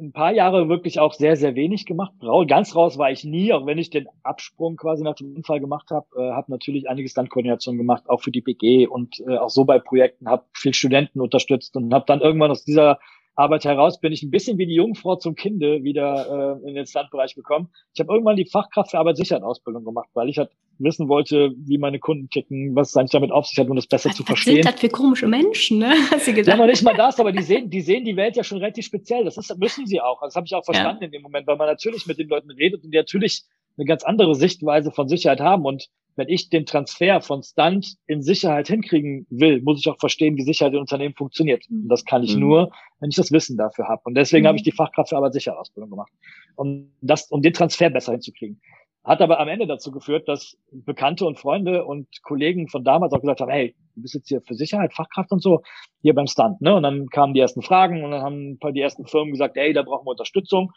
[0.00, 2.12] ein paar Jahre wirklich auch sehr, sehr wenig gemacht.
[2.48, 5.90] Ganz raus war ich nie, auch wenn ich den Absprung quasi nach dem Unfall gemacht
[5.90, 6.06] habe.
[6.16, 9.78] Äh, habe natürlich einige Stunt-Koordination gemacht, auch für die BG und äh, auch so bei
[9.78, 12.98] Projekten, habe viel Studenten unterstützt und habe dann irgendwann aus dieser
[13.36, 16.86] Arbeit heraus bin ich ein bisschen wie die Jungfrau zum Kinde wieder äh, in den
[16.86, 17.68] Standbereich gekommen.
[17.92, 21.98] Ich habe irgendwann die Fachkraft für Arbeitssicherheit-Ausbildung gemacht, weil ich halt wissen wollte, wie meine
[21.98, 24.58] Kunden ticken, was es eigentlich damit auf sich hat, um das besser was, zu verstehen.
[24.58, 25.94] Was sind das für komische Menschen, ne?
[26.10, 26.48] Hast du gedacht?
[26.48, 28.86] Ja, noch nicht mal das, aber die sehen, die sehen die Welt ja schon relativ
[28.86, 29.24] speziell.
[29.24, 30.20] Das ist, müssen sie auch.
[30.20, 31.06] Das habe ich auch verstanden ja.
[31.06, 33.42] in dem Moment, weil man natürlich mit den Leuten redet und die natürlich
[33.76, 38.22] eine ganz andere Sichtweise von Sicherheit haben und wenn ich den Transfer von Stunt in
[38.22, 41.64] Sicherheit hinkriegen will, muss ich auch verstehen, wie Sicherheit im Unternehmen funktioniert.
[41.70, 42.40] Und das kann ich mhm.
[42.40, 44.02] nur, wenn ich das Wissen dafür habe.
[44.04, 44.48] Und deswegen mhm.
[44.48, 46.12] habe ich die Fachkraft für Arbeitssicherheitsausbildung gemacht.
[46.56, 48.60] Um das, um den Transfer besser hinzukriegen.
[49.04, 53.20] Hat aber am Ende dazu geführt, dass Bekannte und Freunde und Kollegen von damals auch
[53.20, 55.62] gesagt haben, hey, du bist jetzt hier für Sicherheit, Fachkraft und so,
[56.00, 56.74] hier beim Stunt, ne?
[56.74, 59.56] Und dann kamen die ersten Fragen und dann haben ein paar die ersten Firmen gesagt,
[59.56, 60.72] hey, da brauchen wir Unterstützung.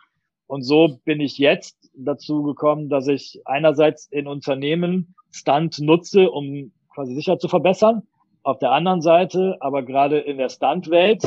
[0.46, 6.72] Und so bin ich jetzt dazu gekommen, dass ich einerseits in Unternehmen Stunt nutze, um
[6.94, 8.04] quasi Sicherheit zu verbessern.
[8.44, 11.22] Auf der anderen Seite, aber gerade in der Stunt-Welt,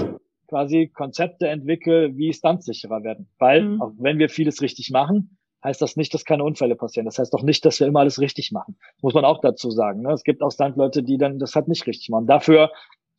[0.48, 3.28] quasi Konzepte entwickle, wie Stunts sicherer werden.
[3.38, 3.82] Weil, mhm.
[3.82, 7.04] auch wenn wir vieles richtig machen, heißt das nicht, dass keine Unfälle passieren.
[7.04, 8.76] Das heißt doch nicht, dass wir immer alles richtig machen.
[8.96, 10.02] Das muss man auch dazu sagen.
[10.02, 10.12] Ne?
[10.12, 12.26] Es gibt auch Stunt-Leute, die dann das halt nicht richtig machen.
[12.26, 12.70] Dafür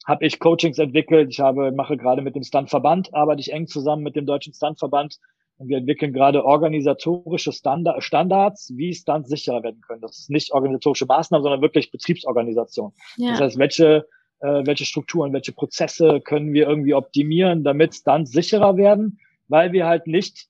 [0.05, 1.29] habe ich Coachings entwickelt.
[1.31, 5.19] Ich habe, mache gerade mit dem Stuntverband, arbeite ich eng zusammen mit dem Deutschen Stuntverband.
[5.61, 10.01] Und wir entwickeln gerade organisatorische Standard, Standards, wie Stunts sicherer werden können.
[10.01, 12.93] Das ist nicht organisatorische Maßnahmen, sondern wirklich Betriebsorganisation.
[13.17, 13.31] Ja.
[13.31, 14.07] Das heißt, welche,
[14.39, 19.19] äh, welche Strukturen, welche Prozesse können wir irgendwie optimieren, damit Stunts sicherer werden,
[19.49, 20.47] weil wir halt nicht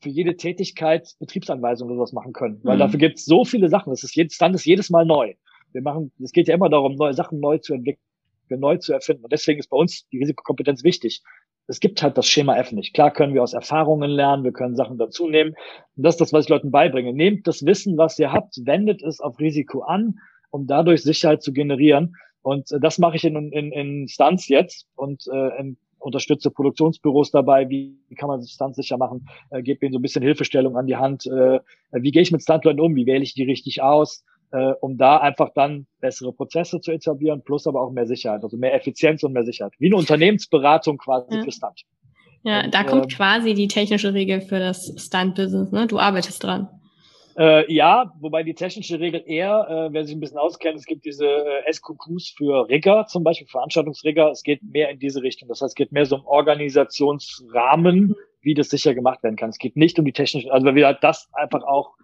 [0.00, 2.58] für jede Tätigkeit Betriebsanweisungen oder sowas machen können.
[2.64, 2.80] Weil mhm.
[2.80, 3.90] dafür gibt es so viele Sachen.
[3.90, 5.34] Das ist jedes Stand ist jedes Mal neu.
[5.72, 8.00] Wir machen, es geht ja immer darum, neue Sachen neu zu entwickeln,
[8.48, 9.22] neu zu erfinden.
[9.22, 11.22] Und deswegen ist bei uns die Risikokompetenz wichtig.
[11.68, 12.94] Es gibt halt das Schema F nicht.
[12.94, 15.54] Klar können wir aus Erfahrungen lernen, wir können Sachen dazu nehmen.
[15.96, 17.12] Das ist das, was ich Leuten beibringe.
[17.12, 20.18] Nehmt das Wissen, was ihr habt, wendet es auf Risiko an,
[20.50, 22.16] um dadurch Sicherheit zu generieren.
[22.42, 27.30] Und äh, das mache ich in, in, in Stunts jetzt und äh, in unterstütze Produktionsbüros
[27.30, 30.86] dabei, wie kann man sich standsicher machen, äh, gebe ihnen so ein bisschen Hilfestellung an
[30.86, 31.60] die Hand, äh,
[31.92, 35.18] wie gehe ich mit Standleuten um, wie wähle ich die richtig aus, äh, um da
[35.18, 39.32] einfach dann bessere Prozesse zu etablieren, plus aber auch mehr Sicherheit, also mehr Effizienz und
[39.32, 39.72] mehr Sicherheit.
[39.78, 41.42] Wie eine Unternehmensberatung quasi ja.
[41.42, 41.82] für Stunt.
[42.44, 45.86] Ja, und, da kommt äh, quasi die technische Regel für das Stunt-Business, ne?
[45.86, 46.68] Du arbeitest dran.
[47.38, 51.04] Äh, ja, wobei die technische Regel eher, äh, wer sich ein bisschen auskennt, es gibt
[51.04, 55.48] diese äh, SQQs für Rigger, zum Beispiel Veranstaltungsrigger, es geht mehr in diese Richtung.
[55.48, 59.50] Das heißt, es geht mehr so um Organisationsrahmen, wie das sicher gemacht werden kann.
[59.50, 61.94] Es geht nicht um die technischen, also weil wir halt das einfach auch,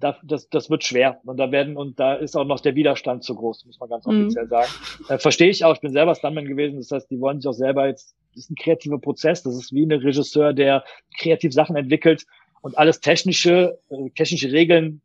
[0.00, 1.20] das, das, das wird schwer.
[1.24, 4.06] Und da werden, und da ist auch noch der Widerstand zu groß, muss man ganz
[4.06, 4.22] mhm.
[4.22, 4.70] offiziell sagen.
[5.08, 7.54] Äh, Verstehe ich auch, ich bin selber Stuntman gewesen, das heißt, die wollen sich auch
[7.54, 10.84] selber jetzt, das ist ein kreativer Prozess, das ist wie ein Regisseur, der
[11.18, 12.26] kreativ Sachen entwickelt
[12.60, 15.00] und alles technische, äh, technische Regeln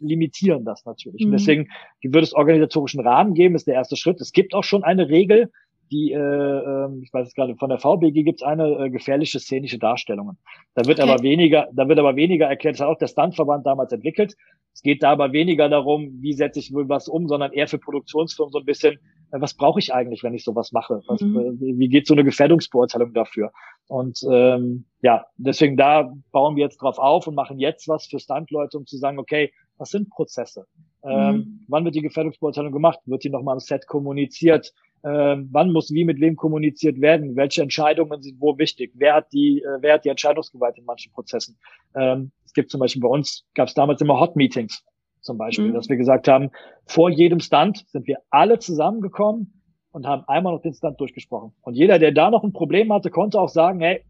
[0.00, 1.22] limitieren das natürlich.
[1.22, 1.32] Mhm.
[1.32, 1.68] Und deswegen
[2.02, 4.20] wird es organisatorischen Rahmen geben, ist der erste Schritt.
[4.20, 5.50] Es gibt auch schon eine Regel,
[5.90, 9.40] die, äh, ähm, ich weiß es gerade, von der VBG gibt es eine äh, gefährliche
[9.40, 10.38] szenische Darstellungen.
[10.74, 11.10] Da wird okay.
[11.10, 14.36] aber weniger, da wird aber weniger erklärt, das hat auch der Stuntverband damals entwickelt.
[14.72, 17.78] Es geht da aber weniger darum, wie setze ich wohl was um, sondern eher für
[17.78, 18.94] Produktionsfirmen so ein bisschen,
[19.32, 21.02] äh, was brauche ich eigentlich, wenn ich sowas mache?
[21.06, 21.38] Was, mhm.
[21.38, 23.52] äh, wie geht so eine Gefährdungsbeurteilung dafür?
[23.88, 28.20] Und ähm, ja, deswegen da bauen wir jetzt drauf auf und machen jetzt was für
[28.20, 30.66] Stuntleute, um zu sagen, okay, was sind Prozesse?
[31.02, 31.64] Ähm, mhm.
[31.68, 33.00] Wann wird die Gefährdungsbeurteilung gemacht?
[33.06, 34.72] Wird die nochmal am Set kommuniziert?
[35.02, 37.34] Ähm, wann muss wie mit wem kommuniziert werden?
[37.36, 38.92] Welche Entscheidungen sind wo wichtig?
[38.94, 41.58] Wer hat die, äh, wer hat die Entscheidungsgewalt in manchen Prozessen?
[41.94, 44.84] Ähm, es gibt zum Beispiel bei uns, gab es damals immer Hot Meetings
[45.20, 45.74] zum Beispiel, mhm.
[45.74, 46.50] dass wir gesagt haben,
[46.86, 51.52] vor jedem Stand sind wir alle zusammengekommen und haben einmal noch den Stand durchgesprochen.
[51.62, 54.04] Und jeder, der da noch ein Problem hatte, konnte auch sagen, hey,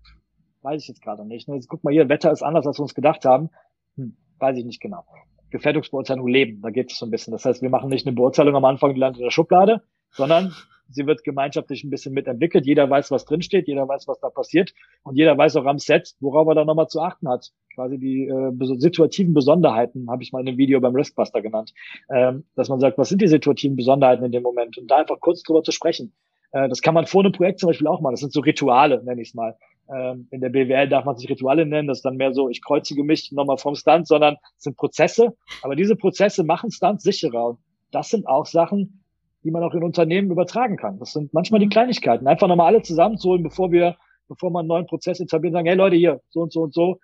[0.63, 1.49] weiß ich jetzt gerade nicht.
[1.49, 1.55] Ne?
[1.55, 3.51] Jetzt guck mal hier, Wetter ist anders, als wir uns gedacht haben.
[3.97, 5.05] Hm, weiß ich nicht genau.
[5.51, 7.33] Gefährdungsbeurteilung leben, da geht es so ein bisschen.
[7.33, 10.53] Das heißt, wir machen nicht eine Beurteilung am Anfang, die landet in der Schublade, sondern
[10.91, 12.67] sie wird gemeinschaftlich ein bisschen mitentwickelt.
[12.67, 14.73] Jeder weiß, was drinsteht, jeder weiß, was da passiert
[15.03, 17.51] und jeder weiß auch am Set, worauf er da nochmal zu achten hat.
[17.75, 21.73] Quasi die äh, situativen Besonderheiten habe ich mal in einem Video beim Riskbuster genannt,
[22.13, 25.21] ähm, dass man sagt, was sind die situativen Besonderheiten in dem Moment und da einfach
[25.21, 26.13] kurz drüber zu sprechen.
[26.53, 28.15] Äh, das kann man vor einem Projekt zum Beispiel auch machen.
[28.15, 29.57] Das sind so Rituale, nenne ich es mal.
[29.93, 31.89] Ähm, in der BWL darf man sich Rituale nennen.
[31.89, 35.37] Das ist dann mehr so, ich kreuzige mich nochmal vom Stunt, sondern es sind Prozesse.
[35.63, 37.51] Aber diese Prozesse machen Stunt sicherer.
[37.51, 37.59] Und
[37.91, 39.00] das sind auch Sachen,
[39.43, 40.99] die man auch in Unternehmen übertragen kann.
[40.99, 41.71] Das sind manchmal die mhm.
[41.71, 42.27] Kleinigkeiten.
[42.27, 43.97] Einfach nochmal alle zusammenzuholen, bevor wir,
[44.29, 46.99] bevor man einen neuen Prozess etablieren, sagen, hey Leute, hier, so und so und so.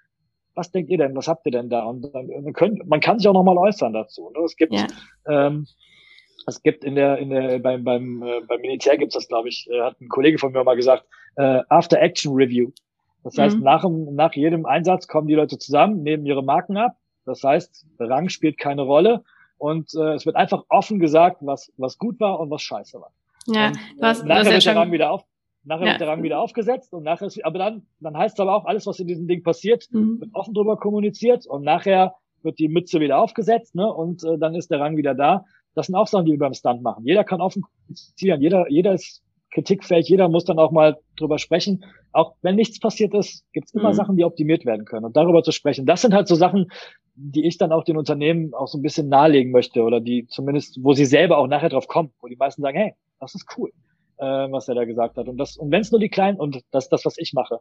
[0.54, 1.14] Was denkt ihr denn?
[1.14, 1.84] Was habt ihr denn da?
[1.84, 4.30] Und dann, man, könnt, man kann sich auch nochmal äußern dazu.
[4.34, 4.42] Ne?
[4.44, 4.86] Es gibt, ja.
[5.28, 5.66] ähm,
[6.46, 9.68] es gibt in der, in der, beim, beim, äh, beim Militär gibt's das, glaube ich,
[9.70, 11.04] äh, hat ein Kollege von mir mal gesagt,
[11.36, 12.70] äh, After Action Review.
[13.24, 13.64] Das heißt, mhm.
[13.64, 16.92] nach, nach jedem Einsatz kommen die Leute zusammen, nehmen ihre Marken ab.
[17.24, 19.24] Das heißt, Rang spielt keine Rolle.
[19.58, 23.12] Und äh, es wird einfach offen gesagt, was, was gut war und was scheiße war.
[23.46, 25.24] Ja, und, äh, was, nachher wird der Rang wieder auf,
[25.64, 25.92] nachher ja.
[25.92, 28.64] wird der Rang wieder aufgesetzt und nachher ist, aber dann, dann heißt es aber auch,
[28.66, 30.20] alles, was in diesem Ding passiert, mhm.
[30.20, 34.54] wird offen drüber kommuniziert und nachher wird die Mütze wieder aufgesetzt, ne, und äh, dann
[34.54, 35.44] ist der Rang wieder da.
[35.74, 37.04] Das sind auch Sachen, die wir beim Stunt machen.
[37.04, 39.22] Jeder kann offen kommunizieren, jeder, jeder ist
[39.56, 40.08] kritikfähig.
[40.08, 41.84] Jeder muss dann auch mal drüber sprechen.
[42.12, 43.94] Auch wenn nichts passiert ist, gibt es immer mhm.
[43.94, 45.06] Sachen, die optimiert werden können.
[45.06, 46.70] Und darüber zu sprechen, das sind halt so Sachen,
[47.14, 50.78] die ich dann auch den Unternehmen auch so ein bisschen nahelegen möchte oder die zumindest,
[50.82, 53.70] wo sie selber auch nachher drauf kommen, wo die meisten sagen, hey, das ist cool,
[54.18, 55.26] äh, was er da gesagt hat.
[55.26, 57.60] Und das, und wenn es nur die kleinen, und das ist das, was ich mache,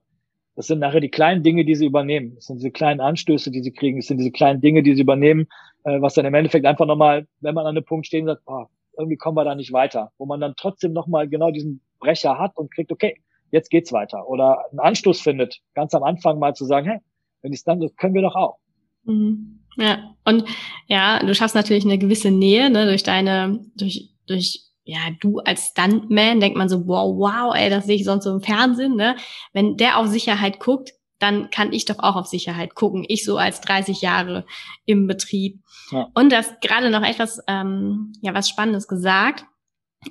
[0.57, 2.35] das sind nachher die kleinen Dinge, die sie übernehmen.
[2.35, 3.99] Das sind diese kleinen Anstöße, die sie kriegen.
[3.99, 5.47] Das sind diese kleinen Dinge, die sie übernehmen,
[5.85, 8.65] äh, was dann im Endeffekt einfach nochmal, wenn man an einem Punkt stehen sagt, oh,
[8.97, 12.57] irgendwie kommen wir da nicht weiter, wo man dann trotzdem nochmal genau diesen Brecher hat
[12.57, 14.27] und kriegt, okay, jetzt geht's weiter.
[14.27, 16.99] Oder einen Anstoß findet, ganz am Anfang mal zu sagen, hey,
[17.41, 18.57] wenn die dann, das können wir doch auch.
[19.03, 19.61] Mhm.
[19.77, 20.45] Ja, und
[20.87, 25.67] ja, du schaffst natürlich eine gewisse Nähe, ne, durch deine, durch, durch, ja, du als
[25.67, 29.17] Stuntman denkt man so, wow, wow, ey, das sehe ich sonst so im Fernsehen, ne?
[29.51, 33.05] Wenn der auf Sicherheit guckt, dann kann ich doch auch auf Sicherheit gucken.
[33.07, 34.45] Ich so als 30 Jahre
[34.85, 35.59] im Betrieb.
[35.91, 36.09] Ja.
[36.13, 39.45] Und das gerade noch etwas, ähm, ja, was Spannendes gesagt.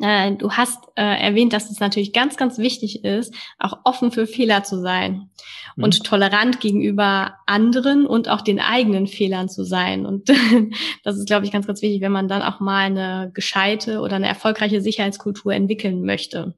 [0.00, 4.26] Äh, du hast äh, erwähnt, dass es natürlich ganz, ganz wichtig ist, auch offen für
[4.26, 5.30] Fehler zu sein
[5.76, 5.84] mhm.
[5.84, 10.06] und tolerant gegenüber anderen und auch den eigenen Fehlern zu sein.
[10.06, 10.28] Und
[11.04, 14.16] das ist, glaube ich, ganz, ganz wichtig, wenn man dann auch mal eine gescheite oder
[14.16, 16.54] eine erfolgreiche Sicherheitskultur entwickeln möchte.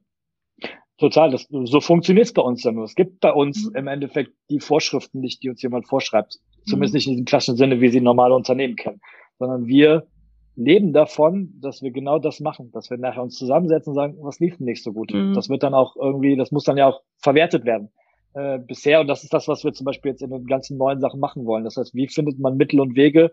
[0.97, 2.85] Total, das, so funktioniert es bei uns ja nur.
[2.85, 3.75] Es gibt bei uns mhm.
[3.75, 6.39] im Endeffekt die Vorschriften nicht, die uns jemand vorschreibt.
[6.65, 6.97] Zumindest mhm.
[6.97, 8.99] nicht in diesem klassischen Sinne, wie sie normale Unternehmen kennen.
[9.37, 10.07] Sondern wir
[10.57, 14.39] leben davon, dass wir genau das machen, dass wir nachher uns zusammensetzen und sagen, was
[14.39, 15.13] lief denn nicht so gut.
[15.13, 15.33] Mhm.
[15.33, 17.89] Das wird dann auch irgendwie, das muss dann ja auch verwertet werden.
[18.33, 20.99] Äh, bisher, und das ist das, was wir zum Beispiel jetzt in den ganzen neuen
[20.99, 21.63] Sachen machen wollen.
[21.63, 23.31] Das heißt, wie findet man Mittel und Wege,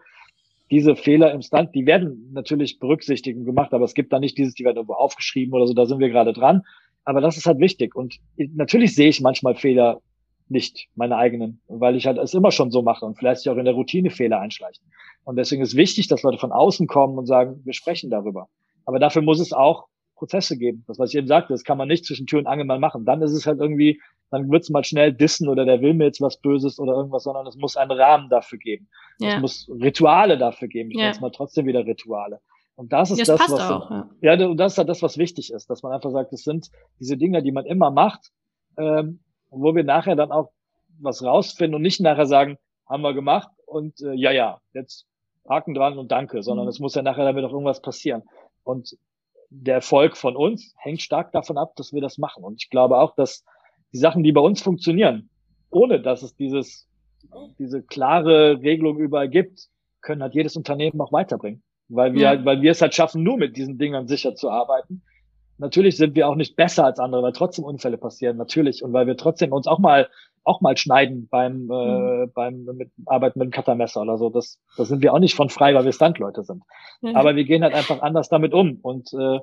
[0.71, 4.37] diese Fehler im Stand, die werden natürlich berücksichtigt und gemacht, aber es gibt da nicht
[4.37, 6.63] dieses, die werden irgendwo aufgeschrieben oder so, da sind wir gerade dran.
[7.05, 7.95] Aber das ist halt wichtig.
[7.95, 10.01] Und natürlich sehe ich manchmal Fehler
[10.49, 13.65] nicht, meine eigenen, weil ich halt es immer schon so mache und vielleicht auch in
[13.65, 14.85] der Routine Fehler einschleichen.
[15.25, 18.49] Und deswegen ist wichtig, dass Leute von außen kommen und sagen, wir sprechen darüber.
[18.85, 20.85] Aber dafür muss es auch Prozesse geben.
[20.87, 23.05] Das, was ich eben sagte, das kann man nicht zwischen Tür und Angel mal machen.
[23.05, 26.05] Dann ist es halt irgendwie, dann wird es mal schnell dissen oder der will mir
[26.05, 28.89] jetzt was Böses oder irgendwas, sondern es muss einen Rahmen dafür geben.
[29.19, 29.37] Ja.
[29.37, 30.91] Es muss Rituale dafür geben.
[30.91, 31.05] Ich ja.
[31.05, 32.41] nenne es mal trotzdem wieder Rituale.
[32.77, 34.11] Und das ist das, das was, auch, ja.
[34.21, 36.71] ja, und das ist halt das, was wichtig ist, dass man einfach sagt, es sind
[36.99, 38.33] diese Dinge, die man immer macht,
[38.77, 39.21] ähm,
[39.57, 40.51] wo wir nachher dann auch
[41.01, 45.07] was rausfinden und nicht nachher sagen, haben wir gemacht und äh, ja, ja, jetzt
[45.49, 46.71] Haken dran und danke, sondern mhm.
[46.71, 48.23] es muss ja nachher damit auch irgendwas passieren.
[48.63, 48.97] Und
[49.51, 52.45] der Erfolg von uns hängt stark davon ab, dass wir das machen.
[52.45, 53.45] Und ich glaube auch, dass
[53.93, 55.29] die Sachen, die bei uns funktionieren,
[55.71, 56.89] ohne dass es dieses,
[57.59, 59.69] diese klare Regelung überall gibt,
[60.01, 61.63] können halt jedes Unternehmen auch weiterbringen.
[61.89, 62.45] Weil wir, ja.
[62.45, 65.03] weil wir es halt schaffen, nur mit diesen Dingern sicher zu arbeiten.
[65.59, 68.83] Natürlich sind wir auch nicht besser als andere, weil trotzdem Unfälle passieren, natürlich.
[68.83, 70.09] Und weil wir trotzdem uns auch mal
[70.45, 72.33] auch mal schneiden beim, äh, mhm.
[72.35, 74.29] beim mit, Arbeiten mit dem Cuttermesser oder so.
[74.29, 76.63] Das, das sind wir auch nicht von frei, weil wir Standleute sind.
[77.01, 77.17] Mhm.
[77.17, 78.79] Aber wir gehen halt einfach anders damit um.
[78.83, 79.37] Und äh,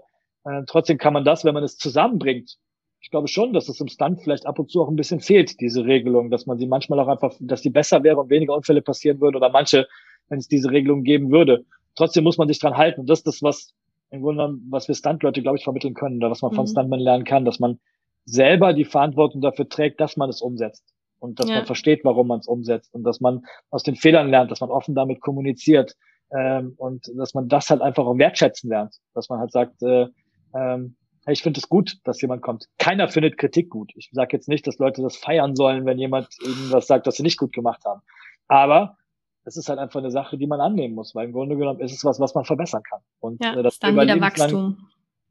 [0.45, 2.57] äh, trotzdem kann man das, wenn man es zusammenbringt,
[3.01, 5.59] ich glaube schon, dass es im Stunt vielleicht ab und zu auch ein bisschen fehlt,
[5.59, 8.83] diese Regelung, dass man sie manchmal auch einfach, dass die besser wäre und weniger Unfälle
[8.83, 9.87] passieren würden oder manche,
[10.29, 11.65] wenn es diese Regelung geben würde.
[11.95, 13.01] Trotzdem muss man sich dran halten.
[13.01, 13.73] Und das ist das, was
[14.11, 16.69] im Grunde genommen, was wir Stuntleute, glaube ich, vermitteln können oder was man von mhm.
[16.69, 17.79] Stuntmen lernen kann, dass man
[18.25, 21.55] selber die Verantwortung dafür trägt, dass man es umsetzt und dass ja.
[21.57, 24.69] man versteht, warum man es umsetzt und dass man aus den Fehlern lernt, dass man
[24.69, 25.95] offen damit kommuniziert
[26.31, 30.07] ähm, und dass man das halt einfach auch wertschätzen lernt, dass man halt sagt, äh,
[30.53, 30.95] ähm,
[31.27, 32.65] ich finde es gut, dass jemand kommt.
[32.79, 33.91] Keiner findet Kritik gut.
[33.95, 37.23] Ich sage jetzt nicht, dass Leute das feiern sollen, wenn jemand irgendwas sagt, dass sie
[37.23, 38.01] nicht gut gemacht haben.
[38.47, 38.97] Aber
[39.43, 41.93] es ist halt einfach eine Sache, die man annehmen muss, weil im Grunde genommen ist
[41.93, 43.01] es was, was man verbessern kann.
[43.19, 44.77] Und ja, äh, das ist dann wieder Wachstum.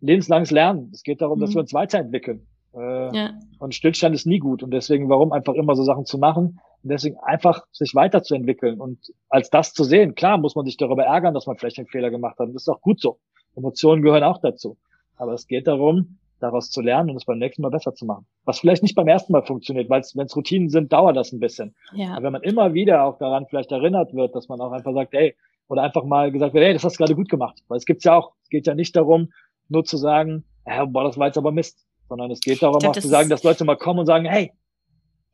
[0.00, 0.90] Lebenslanges Lernen.
[0.92, 1.42] Es geht darum, mhm.
[1.42, 2.46] dass wir uns weiterentwickeln.
[2.74, 3.30] Äh, ja.
[3.58, 4.62] Und Stillstand ist nie gut.
[4.62, 6.60] Und deswegen, warum einfach immer so Sachen zu machen?
[6.82, 10.14] Und deswegen einfach sich weiterzuentwickeln und als das zu sehen.
[10.14, 12.48] Klar muss man sich darüber ärgern, dass man vielleicht einen Fehler gemacht hat.
[12.48, 13.18] Das ist auch gut so.
[13.54, 14.78] Emotionen gehören auch dazu.
[15.16, 18.26] Aber es geht darum, daraus zu lernen und es beim nächsten Mal besser zu machen.
[18.44, 21.40] Was vielleicht nicht beim ersten Mal funktioniert, weil wenn es Routinen sind, dauert das ein
[21.40, 21.74] bisschen.
[21.94, 22.12] Ja.
[22.12, 25.14] Aber wenn man immer wieder auch daran vielleicht erinnert wird, dass man auch einfach sagt,
[25.14, 25.37] ey,
[25.68, 27.62] oder einfach mal gesagt wird, ey, das hast du gerade gut gemacht.
[27.68, 29.33] Weil es gibt's ja auch, es geht ja nicht darum,
[29.68, 32.96] nur zu sagen, ja, boah, das war jetzt aber Mist sondern es geht darum, glaub,
[32.96, 34.53] auch zu sagen, dass Leute mal kommen und sagen, hey,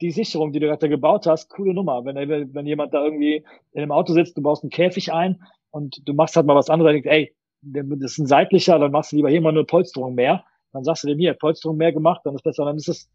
[0.02, 2.04] die Sicherung, die du gerade gebaut hast, coole Nummer.
[2.04, 2.16] Wenn,
[2.54, 6.12] wenn jemand da irgendwie in einem Auto sitzt, du baust einen Käfig ein und du
[6.12, 9.30] machst halt mal was anderes, denkst, ey, das ist ein seitlicher, dann machst du lieber
[9.30, 10.44] hier mal eine Polsterung mehr.
[10.76, 13.10] Dann sagst du dem hier, Polsterung mehr gemacht, dann ist besser, dann ist es,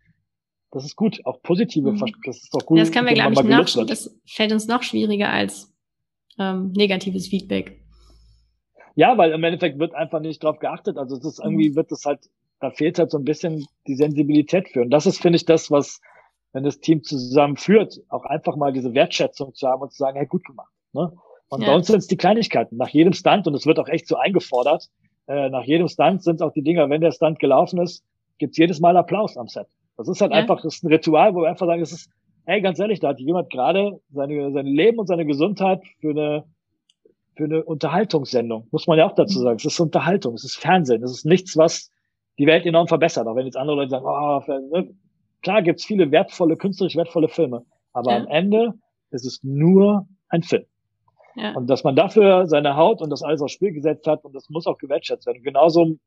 [0.71, 1.21] das ist gut.
[1.25, 2.03] Auch positive, mhm.
[2.25, 2.79] das ist doch gut.
[2.79, 5.73] Das können wir, glaube ich, noch, das fällt uns noch schwieriger als
[6.39, 7.79] ähm, negatives Feedback.
[8.95, 10.97] Ja, weil im Endeffekt wird einfach nicht drauf geachtet.
[10.97, 11.75] Also es ist irgendwie, mhm.
[11.75, 12.29] wird das halt
[12.61, 14.81] da fehlt halt so ein bisschen die Sensibilität für.
[14.81, 15.99] Und das ist, finde ich, das, was,
[16.53, 20.27] wenn das Team zusammenführt, auch einfach mal diese Wertschätzung zu haben und zu sagen, hey,
[20.27, 20.71] gut gemacht.
[20.93, 21.11] Ne?
[21.49, 21.67] Und ja.
[21.67, 22.77] bei uns sind es die Kleinigkeiten.
[22.77, 24.89] Nach jedem Stunt, und es wird auch echt so eingefordert,
[25.27, 28.03] äh, nach jedem Stunt sind es auch die Dinger, wenn der Stunt gelaufen ist,
[28.37, 29.67] gibt's jedes Mal Applaus am Set.
[29.97, 30.37] Das ist halt ja.
[30.39, 32.09] einfach, das ist ein Ritual, wo wir einfach sagen, es ist,
[32.45, 36.43] hey, ganz ehrlich, da hat jemand gerade seine, sein Leben und seine Gesundheit für eine,
[37.35, 39.43] für eine Unterhaltungssendung, muss man ja auch dazu mhm.
[39.43, 39.55] sagen.
[39.57, 41.91] Es ist Unterhaltung, es ist Fernsehen, es ist nichts, was
[42.39, 43.27] die Welt enorm verbessert.
[43.27, 44.41] Auch wenn jetzt andere Leute sagen, oh,
[44.75, 44.89] ne?
[45.41, 48.17] klar gibt's viele wertvolle, künstlerisch wertvolle Filme, aber ja.
[48.17, 48.73] am Ende
[49.11, 50.65] ist es nur ein Film.
[51.35, 51.55] Ja.
[51.55, 54.49] Und dass man dafür seine Haut und das alles aufs Spiel gesetzt hat und das
[54.49, 55.43] muss auch gewertschätzt werden.
[55.43, 55.97] Genauso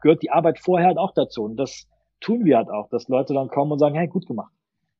[0.00, 1.44] gehört die Arbeit vorher halt auch dazu.
[1.44, 1.86] Und das
[2.20, 4.52] tun wir halt auch, dass Leute dann kommen und sagen, hey, gut gemacht.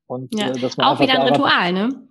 [0.07, 0.49] Und ja.
[0.49, 2.09] äh, dass man auch wieder ein Ritual, ne?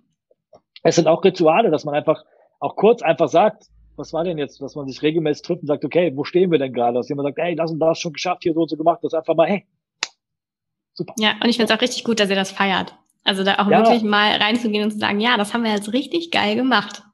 [0.82, 2.24] Es sind auch Rituale, dass man einfach
[2.60, 5.84] auch kurz einfach sagt, was war denn jetzt, dass man sich regelmäßig trifft und sagt,
[5.84, 6.94] okay, wo stehen wir denn gerade?
[6.94, 9.14] Dass jemand sagt, hey, das und das schon geschafft, hier so und so gemacht, das
[9.14, 9.66] einfach mal, hey,
[10.94, 11.14] super.
[11.18, 12.94] Ja, und ich finde es auch richtig gut, dass ihr das feiert.
[13.22, 13.78] Also da auch ja.
[13.78, 17.04] wirklich mal reinzugehen und zu sagen, ja, das haben wir jetzt richtig geil gemacht.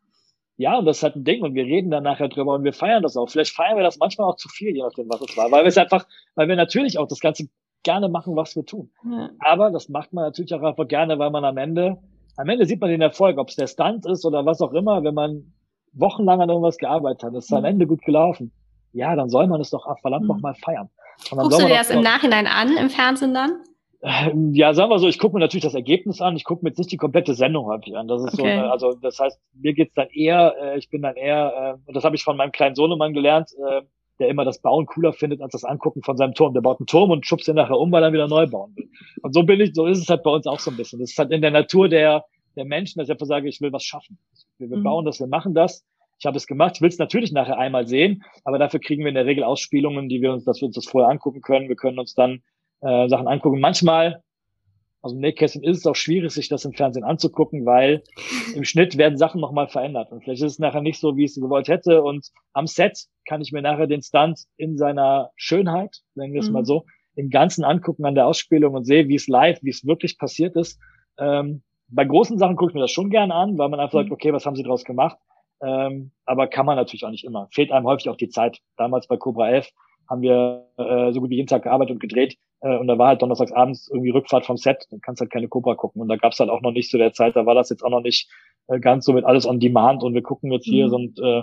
[0.60, 2.74] Ja, und das ist halt ein Ding und wir reden dann nachher drüber und wir
[2.74, 3.30] feiern das auch.
[3.30, 5.50] Vielleicht feiern wir das manchmal auch zu viel, je nachdem, was es war.
[5.50, 7.48] Weil wir es einfach, weil wir natürlich auch das Ganze
[7.82, 8.90] gerne machen, was wir tun.
[9.10, 9.30] Ja.
[9.38, 11.96] Aber das macht man natürlich auch einfach gerne, weil man am Ende,
[12.36, 15.02] am Ende sieht man den Erfolg, ob es der Stunt ist oder was auch immer,
[15.02, 15.50] wenn man
[15.94, 17.56] wochenlang an irgendwas gearbeitet hat, ist mhm.
[17.56, 18.52] am Ende gut gelaufen.
[18.92, 20.28] Ja, dann soll man es doch verdammt mhm.
[20.28, 20.90] noch mal feiern.
[21.30, 23.62] Guckst du dir das im Nachhinein an, im Fernsehen dann?
[24.02, 26.70] Ähm, ja, sagen wir so, ich gucke mir natürlich das Ergebnis an, ich gucke mir
[26.70, 28.08] jetzt nicht die komplette Sendung häufig an.
[28.08, 28.58] Das ist okay.
[28.58, 31.94] so, also das heißt, mir geht's dann eher, äh, ich bin dann eher, äh, und
[31.94, 33.82] das habe ich von meinem kleinen Sohnemann gelernt, äh,
[34.18, 36.54] der immer das Bauen cooler findet als das Angucken von seinem Turm.
[36.54, 38.88] Der baut einen Turm und schubst ihn nachher um, weil er wieder neu bauen will.
[39.22, 41.00] Und so bin ich, so ist es halt bei uns auch so ein bisschen.
[41.00, 42.24] Das ist halt in der Natur der,
[42.56, 44.18] der Menschen, dass ich einfach sage, ich will was schaffen.
[44.58, 44.82] Wir, wir mhm.
[44.82, 45.84] bauen das, wir machen das.
[46.18, 49.08] Ich habe es gemacht, ich will es natürlich nachher einmal sehen, aber dafür kriegen wir
[49.08, 51.70] in der Regel Ausspielungen, die wir uns, dass wir uns das vorher angucken können.
[51.70, 52.42] Wir können uns dann
[52.80, 53.60] äh, Sachen angucken.
[53.60, 54.22] Manchmal,
[55.02, 58.02] also im Nähkästchen ist es auch schwierig, sich das im Fernsehen anzugucken, weil
[58.54, 60.12] im Schnitt werden Sachen nochmal verändert.
[60.12, 62.02] Und vielleicht ist es nachher nicht so, wie ich es gewollt hätte.
[62.02, 66.48] Und am Set kann ich mir nachher den Stunt in seiner Schönheit, nennen wir es
[66.48, 66.54] mhm.
[66.54, 66.84] mal so,
[67.16, 70.56] im Ganzen angucken an der Ausspielung und sehe, wie es live, wie es wirklich passiert
[70.56, 70.78] ist.
[71.18, 74.04] Ähm, bei großen Sachen gucke ich mir das schon gerne an, weil man einfach mhm.
[74.04, 75.18] sagt, okay, was haben sie draus gemacht?
[75.62, 77.48] Ähm, aber kann man natürlich auch nicht immer.
[77.52, 78.60] Fehlt einem häufig auch die Zeit.
[78.76, 79.70] Damals bei Cobra 11
[80.08, 82.36] haben wir äh, so gut wie jeden Tag gearbeitet und gedreht.
[82.60, 85.48] Äh, und da war halt donnerstags abends irgendwie Rückfahrt vom Set, dann kannst halt keine
[85.48, 86.02] Cobra gucken.
[86.02, 87.90] Und da gab's halt auch noch nicht zu der Zeit, da war das jetzt auch
[87.90, 88.28] noch nicht
[88.68, 90.94] äh, ganz so mit alles on demand und wir gucken jetzt hier mhm.
[90.94, 91.42] und äh,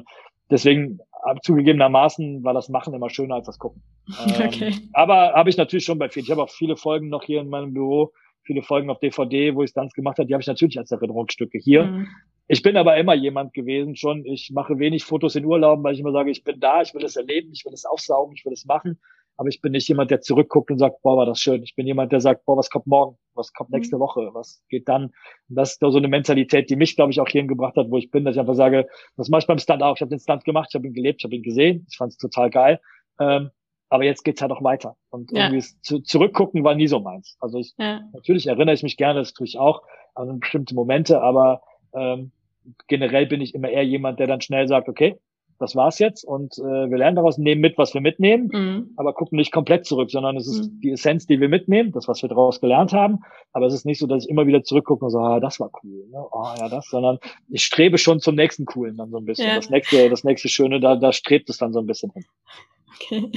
[0.49, 0.99] deswegen
[1.41, 3.81] zugegebenermaßen war das Machen immer schöner als das Gucken.
[4.25, 4.73] Ähm, okay.
[4.93, 6.23] Aber habe ich natürlich schon bei vielen.
[6.23, 9.63] Ich habe auch viele Folgen noch hier in meinem Büro, viele Folgen auf DVD, wo
[9.63, 11.83] ich Stunts gemacht habe, die habe ich natürlich als Erinnerungsstücke hier.
[11.83, 12.07] Mhm.
[12.47, 14.25] Ich bin aber immer jemand gewesen schon.
[14.25, 17.03] Ich mache wenig Fotos in Urlauben, weil ich immer sage, ich bin da, ich will
[17.03, 18.97] es erleben, ich will es aufsaugen, ich will es machen.
[19.37, 21.61] Aber ich bin nicht jemand, der zurückguckt und sagt, boah, war das schön.
[21.63, 23.17] Ich bin jemand, der sagt, boah, was kommt morgen?
[23.35, 24.01] Was kommt nächste mhm.
[24.01, 24.29] Woche?
[24.33, 25.05] Was geht dann?
[25.47, 27.97] Und das ist so eine Mentalität, die mich, glaube ich, auch hierhin gebracht hat, wo
[27.97, 29.95] ich bin, dass ich einfach sage, das mache ich beim Stunt auch.
[29.95, 31.85] Ich habe den Stunt gemacht, ich habe ihn gelebt, ich habe ihn gesehen.
[31.89, 32.79] Ich fand es total geil.
[33.19, 33.51] Ähm,
[33.89, 34.97] aber jetzt geht's halt auch weiter.
[35.09, 35.45] Und ja.
[35.45, 37.37] irgendwie zu, zurückgucken war nie so meins.
[37.39, 38.01] Also ich, ja.
[38.13, 39.83] natürlich erinnere ich mich gerne, das tue ich auch
[40.15, 41.61] an bestimmte Momente, aber
[41.93, 42.31] ähm,
[42.87, 45.17] generell bin ich immer eher jemand, der dann schnell sagt, okay,
[45.59, 48.93] das war's jetzt und äh, wir lernen daraus, nehmen mit, was wir mitnehmen, mhm.
[48.95, 50.79] aber gucken nicht komplett zurück, sondern es ist mhm.
[50.81, 53.19] die Essenz, die wir mitnehmen, das, was wir daraus gelernt haben.
[53.53, 55.71] Aber es ist nicht so, dass ich immer wieder zurückgucke und so, ah, das war
[55.83, 56.23] cool, ne?
[56.31, 59.47] oh ja, das, sondern ich strebe schon zum nächsten Coolen dann so ein bisschen.
[59.47, 59.55] Ja.
[59.55, 62.25] Das nächste, das nächste Schöne, da, da strebt es dann so ein bisschen hin.
[62.99, 63.31] Okay.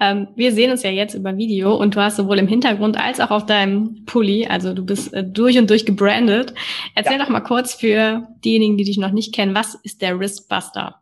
[0.00, 3.20] Ähm, wir sehen uns ja jetzt über Video und du hast sowohl im Hintergrund als
[3.20, 6.54] auch auf deinem Pulli, also du bist äh, durch und durch gebrandet.
[6.94, 7.24] Erzähl ja.
[7.24, 11.00] doch mal kurz für diejenigen, die dich noch nicht kennen, was ist der Wristbuster?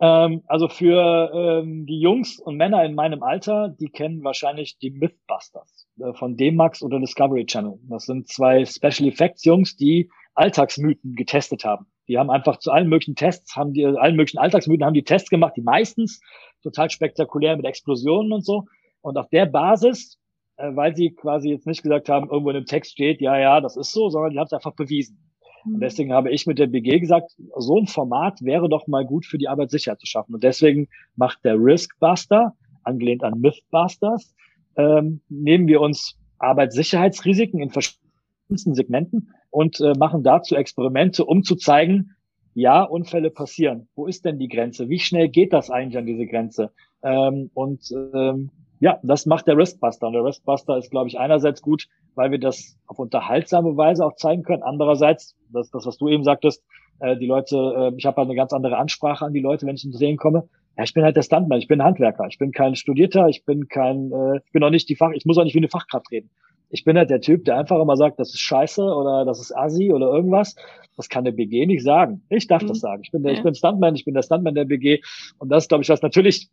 [0.00, 4.90] Ähm, also für ähm, die Jungs und Männer in meinem Alter, die kennen wahrscheinlich die
[4.90, 7.78] Mythbusters äh, von D-Max oder Discovery Channel.
[7.88, 11.86] Das sind zwei Special Effects Jungs, die Alltagsmythen getestet haben.
[12.06, 15.30] Die haben einfach zu allen möglichen Tests, haben die allen möglichen Alltagsmythen haben die Tests
[15.30, 16.20] gemacht, die meistens
[16.62, 18.64] total spektakulär mit Explosionen und so.
[19.00, 20.18] Und auf der Basis,
[20.56, 23.60] äh, weil sie quasi jetzt nicht gesagt haben, irgendwo in dem Text steht, ja, ja,
[23.60, 25.27] das ist so, sondern die haben es einfach bewiesen.
[25.68, 25.80] Und hm.
[25.80, 29.38] deswegen habe ich mit der BG gesagt, so ein Format wäre doch mal gut für
[29.38, 30.34] die Arbeitssicherheit zu schaffen.
[30.34, 34.34] Und deswegen macht der Riskbuster, angelehnt an Mythbusters,
[34.76, 41.56] ähm, nehmen wir uns Arbeitssicherheitsrisiken in verschiedensten Segmenten und äh, machen dazu Experimente, um zu
[41.56, 42.14] zeigen,
[42.54, 43.88] ja, Unfälle passieren.
[43.94, 44.88] Wo ist denn die Grenze?
[44.88, 46.72] Wie schnell geht das eigentlich an diese Grenze?
[47.02, 48.50] Ähm, und ähm,
[48.80, 50.06] ja, das macht der Restbuster.
[50.06, 54.16] Und der Restbuster ist, glaube ich, einerseits gut, weil wir das auf unterhaltsame Weise auch
[54.16, 54.64] zeigen können.
[54.64, 56.64] Andererseits, das, das was du eben sagtest,
[56.98, 59.76] äh, die Leute, äh, ich habe halt eine ganz andere Ansprache an die Leute, wenn
[59.76, 60.48] ich ins Drehen komme.
[60.76, 63.68] Ja, ich bin halt der Stuntman, ich bin Handwerker, ich bin kein Studierter, ich bin
[63.68, 66.10] kein, äh, ich bin auch nicht die Fach, ich muss auch nicht wie eine Fachkraft
[66.10, 66.28] reden.
[66.70, 69.56] Ich bin halt der Typ, der einfach immer sagt, das ist scheiße oder das ist
[69.56, 70.56] assi oder irgendwas.
[70.96, 72.22] Das kann der BG nicht sagen.
[72.30, 72.66] Ich darf mhm.
[72.66, 73.02] das sagen.
[73.04, 73.38] Ich bin der, ja.
[73.38, 75.00] ich bin Stuntman, ich bin der Stuntman der BG.
[75.38, 76.50] Und das, glaube ich, was natürlich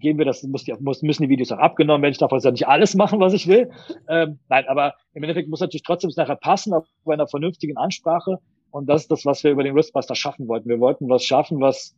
[0.00, 2.12] gehen wir das, muss die, muss, müssen die Videos auch abgenommen werden.
[2.12, 3.70] Ich darf ja nicht alles machen, was ich will.
[4.08, 8.38] Ähm, nein, aber im Endeffekt muss natürlich trotzdem es nachher passen, auf einer vernünftigen Ansprache.
[8.70, 10.68] Und das ist das, was wir über den Riskbuster schaffen wollten.
[10.68, 11.96] Wir wollten was schaffen, was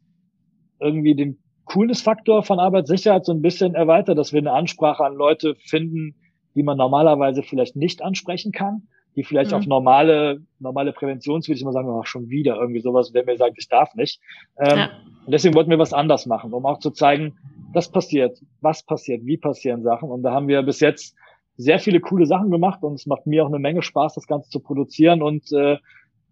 [0.81, 5.55] irgendwie den Coolness-Faktor von Arbeitssicherheit so ein bisschen erweitert, dass wir eine Ansprache an Leute
[5.55, 6.17] finden,
[6.55, 9.57] die man normalerweise vielleicht nicht ansprechen kann, die vielleicht mhm.
[9.59, 13.69] auf normale, normale Präventionsvideos immer sagen, ach, schon wieder irgendwie sowas, wer mir sagt, ich
[13.69, 14.21] darf nicht.
[14.59, 14.91] Ähm, ja.
[15.27, 17.37] Und deswegen wollten wir was anders machen, um auch zu zeigen,
[17.73, 20.11] das passiert, was passiert, wie passieren Sachen.
[20.11, 21.15] Und da haben wir bis jetzt
[21.57, 24.51] sehr viele coole Sachen gemacht und es macht mir auch eine Menge Spaß, das Ganze
[24.51, 25.79] zu produzieren und äh,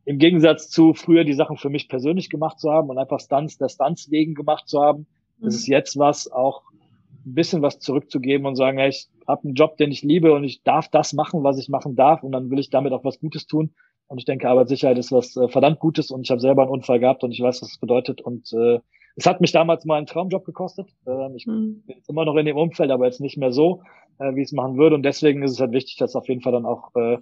[0.07, 3.59] im Gegensatz zu früher die Sachen für mich persönlich gemacht zu haben und einfach Stunts
[3.59, 5.07] der Stunts wegen gemacht zu haben,
[5.39, 5.49] mhm.
[5.49, 6.63] ist es jetzt was, auch
[7.27, 10.45] ein bisschen was zurückzugeben und sagen, hey, ich habe einen Job, den ich liebe und
[10.45, 13.21] ich darf das machen, was ich machen darf und dann will ich damit auch was
[13.21, 13.71] Gutes tun.
[14.09, 16.99] Und ich denke, Arbeitssicherheit ist was äh, verdammt Gutes und ich habe selber einen Unfall
[16.99, 18.21] gehabt und ich weiß, was es bedeutet.
[18.21, 18.81] Und äh,
[19.15, 20.89] es hat mich damals mal einen Traumjob gekostet.
[21.07, 21.83] Äh, ich mhm.
[21.87, 23.83] bin jetzt immer noch in dem Umfeld, aber jetzt nicht mehr so,
[24.19, 24.97] äh, wie ich es machen würde.
[24.97, 27.19] Und deswegen ist es halt wichtig, dass auf jeden Fall dann auch äh,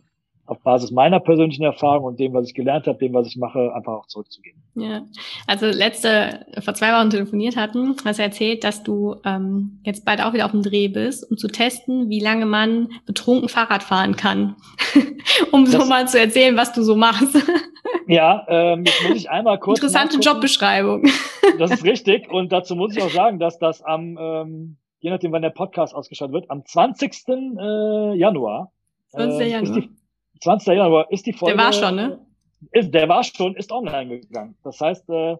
[0.48, 3.72] auf Basis meiner persönlichen Erfahrung und dem, was ich gelernt habe, dem, was ich mache,
[3.74, 4.62] einfach auch zurückzugeben.
[4.74, 5.02] Ja,
[5.46, 10.22] also letzte, vor zwei Wochen telefoniert hatten, hast du erzählt, dass du ähm, jetzt bald
[10.22, 14.16] auch wieder auf dem Dreh bist, um zu testen, wie lange man betrunken Fahrrad fahren
[14.16, 14.56] kann.
[15.52, 17.36] um das, so mal zu erzählen, was du so machst.
[18.06, 19.78] ja, ähm, jetzt muss ich einmal kurz.
[19.78, 20.36] Interessante nachgucken.
[20.36, 21.04] Jobbeschreibung.
[21.58, 22.30] das ist richtig.
[22.30, 25.94] Und dazu muss ich auch sagen, dass das am, ähm, je nachdem, wann der Podcast
[25.94, 27.12] ausgeschaltet wird, am 20.
[27.28, 28.72] Äh, Januar.
[29.10, 29.40] 20.
[29.40, 29.82] Äh, Januar.
[30.40, 30.76] 20.
[30.76, 31.56] Januar ist die Folge.
[31.56, 32.20] Der war schon, ne?
[32.72, 34.56] Ist, der war schon, ist online gegangen.
[34.64, 35.36] Das heißt, äh,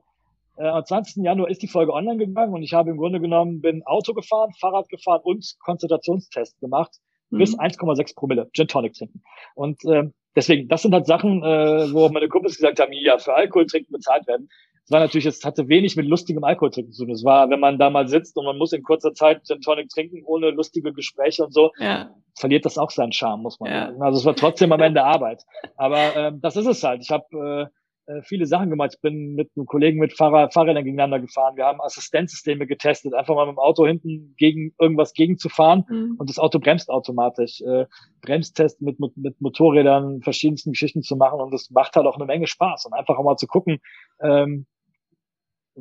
[0.59, 1.25] äh, am 20.
[1.25, 4.53] Januar ist die Folge online gegangen und ich habe im Grunde genommen, bin Auto gefahren,
[4.61, 6.93] Fahrrad gefahren und Konzentrationstest gemacht
[7.31, 7.39] mhm.
[7.39, 9.23] bis 1,6 Promille Gin Tonic trinken.
[9.55, 13.35] Und äh, deswegen, das sind halt Sachen, äh, wo meine Kumpels gesagt haben, ja, für
[13.35, 14.49] Alkohol trinken bezahlt werden.
[14.89, 17.11] Es war natürlich, es hatte wenig mit lustigem Alkohol zu tun.
[17.11, 19.91] Es war, wenn man da mal sitzt und man muss in kurzer Zeit Gin Tonic
[19.91, 22.09] trinken, ohne lustige Gespräche und so, ja.
[22.39, 23.87] verliert das auch seinen Charme, muss man ja.
[23.89, 24.01] sagen.
[24.01, 25.45] Also es war trotzdem am Ende Arbeit.
[25.77, 27.03] Aber ähm, das ist es halt.
[27.03, 27.69] Ich habe
[28.09, 28.93] äh, äh, viele Sachen gemacht.
[28.95, 31.57] Ich bin mit einem Kollegen mit Fahrrad, Fahrrädern gegeneinander gefahren.
[31.57, 36.17] Wir haben Assistenzsysteme getestet, einfach mal mit dem Auto hinten gegen irgendwas gegenzufahren mhm.
[36.19, 37.61] und das Auto bremst automatisch.
[37.61, 37.85] Äh,
[38.23, 42.25] Bremstest mit, mit, mit Motorrädern, verschiedensten Geschichten zu machen und das macht halt auch eine
[42.25, 43.81] Menge Spaß und einfach auch mal zu gucken,
[44.23, 44.67] ähm,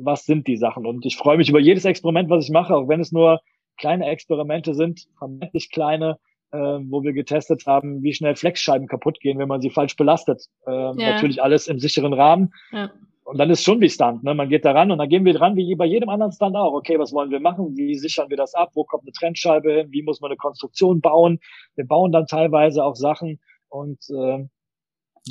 [0.00, 0.86] was sind die Sachen.
[0.86, 3.40] Und ich freue mich über jedes Experiment, was ich mache, auch wenn es nur
[3.76, 6.18] kleine Experimente sind, vermeintlich kleine,
[6.50, 10.46] äh, wo wir getestet haben, wie schnell Flexscheiben kaputt gehen, wenn man sie falsch belastet.
[10.66, 10.92] Äh, ja.
[10.94, 12.52] Natürlich alles im sicheren Rahmen.
[12.72, 12.90] Ja.
[13.24, 14.34] Und dann ist schon wie Stunt, ne?
[14.34, 16.72] Man geht da ran und dann gehen wir dran wie bei jedem anderen Stunt auch.
[16.72, 17.76] Okay, was wollen wir machen?
[17.76, 18.70] Wie sichern wir das ab?
[18.72, 19.88] Wo kommt eine Trennscheibe hin?
[19.90, 21.38] Wie muss man eine Konstruktion bauen?
[21.76, 23.38] Wir bauen dann teilweise auch Sachen
[23.68, 24.46] und äh,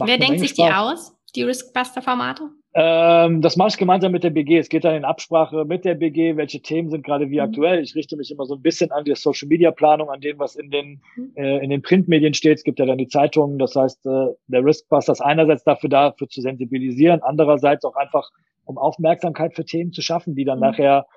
[0.06, 0.68] Wer denkt sich Spaß.
[0.68, 2.52] die aus, die Riskbuster-Formate?
[2.80, 4.60] Ähm, das mache ich gemeinsam mit der BG.
[4.60, 7.46] Es geht dann in Absprache mit der BG, welche Themen sind gerade wie mhm.
[7.46, 7.82] aktuell.
[7.82, 10.56] Ich richte mich immer so ein bisschen an die Social Media Planung, an dem, was
[10.56, 11.32] in den, mhm.
[11.38, 12.60] äh, in den Printmedien steht.
[12.60, 13.58] Es gibt ja dann die Zeitungen.
[13.58, 18.30] Das heißt, äh, der Riskbuster ist einerseits dafür da, für zu sensibilisieren, andererseits auch einfach,
[18.66, 20.66] um Aufmerksamkeit für Themen zu schaffen, die dann mhm.
[20.66, 21.08] nachher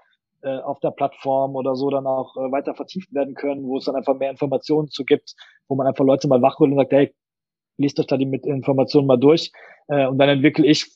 [0.41, 3.85] äh, auf der Plattform oder so dann auch äh, weiter vertieft werden können, wo es
[3.85, 5.35] dann einfach mehr Informationen zu gibt,
[5.69, 7.15] wo man einfach Leute mal wachrüttelt und sagt, hey,
[7.77, 9.53] liest euch da die mit Informationen mal durch.
[9.89, 10.87] Äh, und dann entwickle ich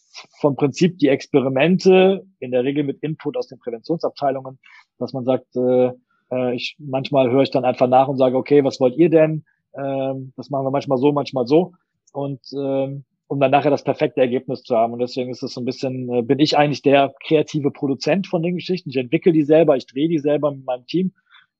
[0.40, 4.58] vom Prinzip die Experimente, in der Regel mit Input aus den Präventionsabteilungen,
[4.98, 5.92] dass man sagt, äh,
[6.30, 9.44] äh, ich manchmal höre ich dann einfach nach und sage, okay, was wollt ihr denn?
[9.76, 11.72] Ähm, das machen wir manchmal so, manchmal so.
[12.12, 14.92] Und ähm, um dann nachher das perfekte Ergebnis zu haben.
[14.92, 18.42] Und deswegen ist es so ein bisschen, äh, bin ich eigentlich der kreative Produzent von
[18.42, 18.90] den Geschichten.
[18.90, 21.12] Ich entwickle die selber, ich drehe die selber mit meinem Team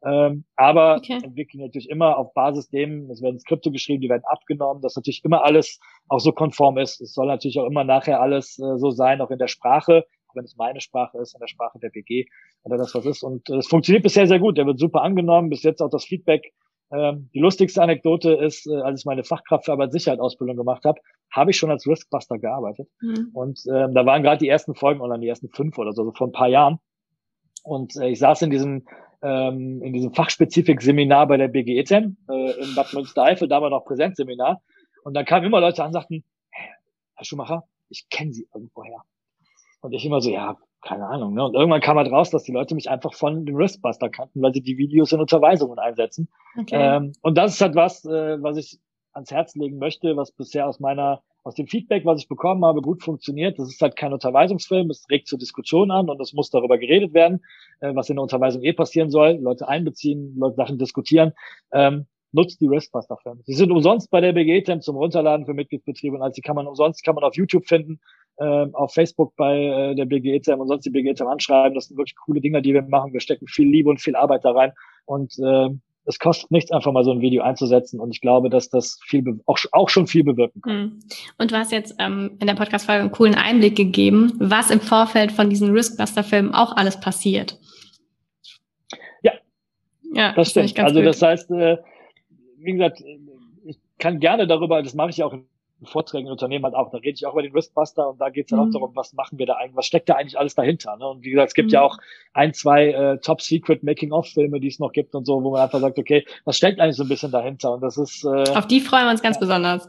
[0.05, 1.19] ähm, aber okay.
[1.23, 5.25] entwickeln natürlich immer auf Basis dem, es werden Skripte geschrieben, die werden abgenommen, dass natürlich
[5.25, 7.01] immer alles auch so konform ist.
[7.01, 10.37] Es soll natürlich auch immer nachher alles äh, so sein, auch in der Sprache, auch
[10.37, 12.27] wenn es meine Sprache ist, in der Sprache der BG
[12.65, 13.23] oder das was ist.
[13.23, 14.59] Und es äh, funktioniert bisher sehr gut.
[14.59, 15.49] Der wird super angenommen.
[15.49, 16.53] Bis jetzt auch das Feedback.
[16.93, 21.01] Ähm, die lustigste Anekdote ist, äh, als ich meine Fachkraft für Arbeitssicherheit-Ausbildung gemacht habe,
[21.33, 22.89] habe ich schon als Riskbuster gearbeitet.
[23.01, 23.31] Mhm.
[23.33, 26.13] Und ähm, da waren gerade die ersten Folgen online, die ersten fünf oder so, so
[26.13, 26.79] vor ein paar Jahren.
[27.63, 28.85] Und äh, ich saß in diesem
[29.25, 34.63] ähm, in diesem Fachspezifik-Seminar bei der BGETEM äh, in Bad Münstereifel, da war noch Präsenzseminar.
[35.03, 36.25] Und dann kamen immer Leute an und sagten,
[37.15, 39.03] Herr Schumacher, ich kenne Sie irgendwoher.
[39.81, 41.35] Und ich immer so, ja, keine Ahnung.
[41.35, 41.45] Ne?
[41.45, 44.53] Und irgendwann kam halt raus, dass die Leute mich einfach von dem Wristbuster kannten, weil
[44.53, 46.29] sie die Videos in Unterweisungen einsetzen.
[46.59, 46.77] Okay.
[46.77, 48.79] Ähm, und das ist halt was, äh, was ich
[49.13, 52.83] ans Herz legen möchte, was bisher aus meiner aus dem Feedback, was ich bekommen habe,
[52.83, 53.59] gut funktioniert.
[53.59, 57.15] Das ist halt kein Unterweisungsfilm, es regt zur Diskussion an und es muss darüber geredet
[57.15, 57.45] werden,
[57.81, 59.39] äh, was in der Unterweisung eh passieren soll.
[59.41, 61.33] Leute einbeziehen, Leute Sachen diskutieren.
[61.73, 63.43] Ähm, nutzt die Riskbuster-Filme.
[63.45, 66.67] Sie sind umsonst bei der BG-Temp zum Runterladen für Mitgliedsbetriebe und als die kann man
[66.67, 68.01] umsonst, kann man auf YouTube finden.
[68.37, 71.75] äh, auf Facebook bei äh, der BGEZM und sonst die BGEZM anschreiben.
[71.75, 73.13] Das sind wirklich coole Dinge, die wir machen.
[73.13, 74.73] Wir stecken viel Liebe und viel Arbeit da rein.
[75.05, 75.71] Und äh,
[76.07, 77.99] es kostet nichts, einfach mal so ein Video einzusetzen.
[78.01, 80.73] Und ich glaube, dass das viel auch, auch schon viel bewirken kann.
[80.73, 81.01] Hm.
[81.39, 85.33] Und du hast jetzt ähm, in der Podcast-Folge einen coolen Einblick gegeben, was im Vorfeld
[85.33, 87.59] von diesen Riskbuster-Filmen auch alles passiert.
[89.23, 89.33] Ja,
[90.13, 90.87] ja das, das stimmt.
[90.87, 91.79] Also das heißt, äh,
[92.59, 93.03] wie gesagt,
[93.65, 95.47] ich kann gerne darüber, das mache ich auch in
[95.87, 98.47] Vorträgen in Unternehmen halt auch, da rede ich auch über den Riskbuster und da geht
[98.47, 98.67] es dann mhm.
[98.67, 100.97] auch darum, was machen wir da eigentlich, was steckt da eigentlich alles dahinter.
[100.97, 101.09] Ne?
[101.09, 101.75] Und wie gesagt, es gibt mhm.
[101.75, 101.99] ja auch
[102.33, 106.25] ein, zwei äh, Top-Secret-Making-of-Filme, die es noch gibt und so, wo man einfach sagt, okay,
[106.45, 107.75] was steckt eigentlich so ein bisschen dahinter?
[107.75, 109.87] Und das ist äh, Auf die freuen wir uns ganz ja, besonders.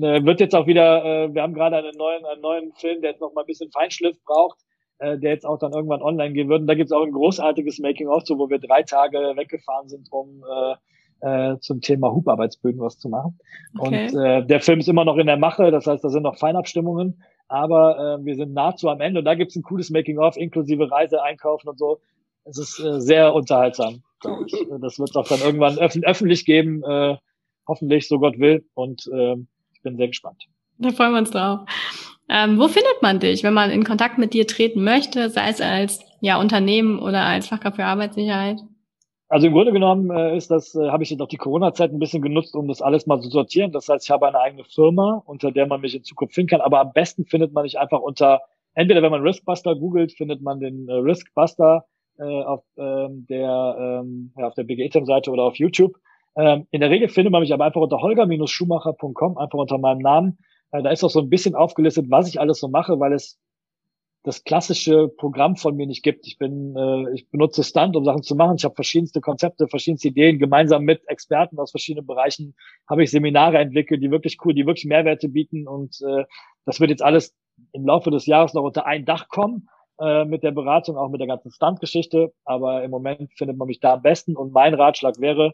[0.00, 3.10] Äh, wird jetzt auch wieder, äh, wir haben gerade einen neuen, einen neuen Film, der
[3.10, 4.58] jetzt noch mal ein bisschen Feinschliff braucht,
[4.98, 6.62] äh, der jetzt auch dann irgendwann online gehen wird.
[6.62, 10.08] Und da gibt es auch ein großartiges Making-of, so wo wir drei Tage weggefahren sind,
[10.10, 10.74] um äh,
[11.24, 13.38] äh, zum Thema Hubarbeitsböden was zu machen.
[13.78, 14.08] Okay.
[14.12, 16.36] Und äh, der Film ist immer noch in der Mache, das heißt, da sind noch
[16.36, 20.90] Feinabstimmungen, aber äh, wir sind nahezu am Ende und da gibt's ein cooles Making-of, inklusive
[20.90, 22.00] Reise, Einkaufen und so.
[22.44, 24.52] Es ist äh, sehr unterhaltsam, glaube ich.
[24.80, 27.16] Das wird es auch dann irgendwann öff öffentlich geben, äh,
[27.66, 28.66] hoffentlich, so Gott will.
[28.74, 29.36] Und äh,
[29.72, 30.44] ich bin sehr gespannt.
[30.78, 31.60] Da freuen wir uns drauf.
[32.28, 35.60] Ähm, wo findet man dich, wenn man in Kontakt mit dir treten möchte, sei es
[35.60, 38.58] als ja, Unternehmen oder als Fachkraft für Arbeitssicherheit?
[39.34, 41.98] Also im Grunde genommen äh, ist das, äh, habe ich jetzt auch die Corona-Zeit ein
[41.98, 43.72] bisschen genutzt, um das alles mal zu sortieren.
[43.72, 46.60] Das heißt, ich habe eine eigene Firma, unter der man mich in Zukunft finden kann.
[46.60, 48.42] Aber am besten findet man mich einfach unter,
[48.74, 51.84] entweder wenn man Riskbuster googelt, findet man den äh, Riskbuster
[52.16, 55.96] äh, auf ähm, der ähm, ja, auf der BGETM-Seite oder auf YouTube.
[56.36, 60.38] Ähm, in der Regel findet man mich aber einfach unter holger-schumacher.com, einfach unter meinem Namen.
[60.70, 63.40] Äh, da ist auch so ein bisschen aufgelistet, was ich alles so mache, weil es
[64.24, 66.26] das klassische Programm von mir nicht gibt.
[66.26, 68.56] Ich bin, äh, ich benutze Stunt, um Sachen zu machen.
[68.56, 70.38] Ich habe verschiedenste Konzepte, verschiedenste Ideen.
[70.38, 72.54] Gemeinsam mit Experten aus verschiedenen Bereichen
[72.88, 75.68] habe ich Seminare entwickelt, die wirklich cool, die wirklich Mehrwerte bieten.
[75.68, 76.24] Und äh,
[76.64, 77.36] das wird jetzt alles
[77.72, 79.68] im Laufe des Jahres noch unter ein Dach kommen
[80.00, 82.32] äh, mit der Beratung, auch mit der ganzen Stunt-Geschichte.
[82.46, 84.36] Aber im Moment findet man mich da am besten.
[84.36, 85.52] Und mein Ratschlag wäre,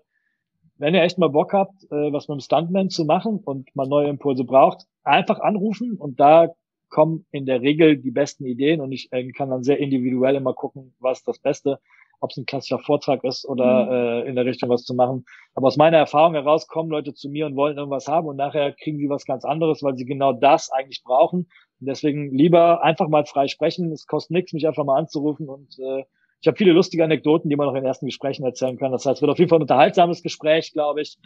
[0.77, 3.89] wenn ihr echt mal Bock habt, äh, was mit dem Stuntman zu machen und mal
[3.89, 6.51] neue Impulse braucht, einfach anrufen und da
[6.91, 10.55] kommen in der Regel die besten Ideen und ich äh, kann dann sehr individuell immer
[10.55, 11.79] gucken, was das Beste,
[12.21, 13.93] ob es ein klassischer Vortrag ist oder mhm.
[13.93, 15.25] äh, in der Richtung was zu machen.
[15.55, 18.73] Aber aus meiner Erfahrung heraus kommen Leute zu mir und wollen irgendwas haben und nachher
[18.73, 21.49] kriegen sie was ganz anderes, weil sie genau das eigentlich brauchen.
[21.81, 23.91] Und deswegen lieber einfach mal frei sprechen.
[23.93, 26.05] Es kostet nichts, mich einfach mal anzurufen und äh,
[26.43, 28.93] ich habe viele lustige Anekdoten, die man noch in ersten Gesprächen erzählen kann.
[28.93, 31.19] Das heißt, es wird auf jeden Fall ein unterhaltsames Gespräch, glaube ich.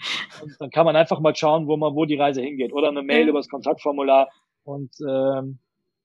[0.42, 2.72] Und dann kann man einfach mal schauen, wo man, wo die Reise hingeht.
[2.72, 4.28] Oder eine Mail über das Kontaktformular.
[4.64, 5.58] Und ähm,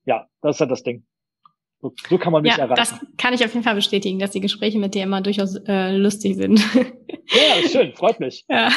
[0.06, 1.06] ja, das ist halt das Ding.
[1.82, 2.76] So, so kann man mich ja, erreichen.
[2.76, 5.96] Das kann ich auf jeden Fall bestätigen, dass die Gespräche mit dir immer durchaus äh,
[5.96, 6.62] lustig sind.
[7.32, 8.44] Ja, schön, freut mich.
[8.50, 8.70] Ja.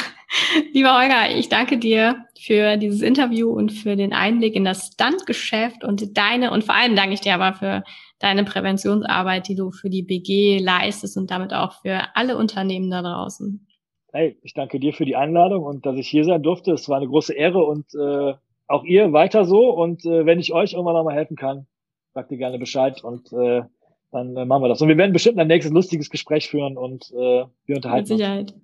[0.73, 5.83] Lieber Olga, ich danke dir für dieses Interview und für den Einblick in das Standgeschäft
[5.83, 7.83] und deine, und vor allem danke ich dir aber für
[8.19, 13.01] deine Präventionsarbeit, die du für die BG leistest und damit auch für alle Unternehmen da
[13.01, 13.67] draußen.
[14.11, 16.73] Hey, ich danke dir für die Einladung und dass ich hier sein durfte.
[16.73, 18.33] Es war eine große Ehre und äh,
[18.67, 21.67] auch ihr weiter so und äh, wenn ich euch irgendwann nochmal helfen kann,
[22.13, 23.63] sagt ihr gerne Bescheid und äh,
[24.11, 24.81] dann äh, machen wir das.
[24.81, 28.53] Und wir werden bestimmt ein nächstes lustiges Gespräch führen und äh, wir unterhalten Mit Sicherheit.
[28.53, 28.63] Uns.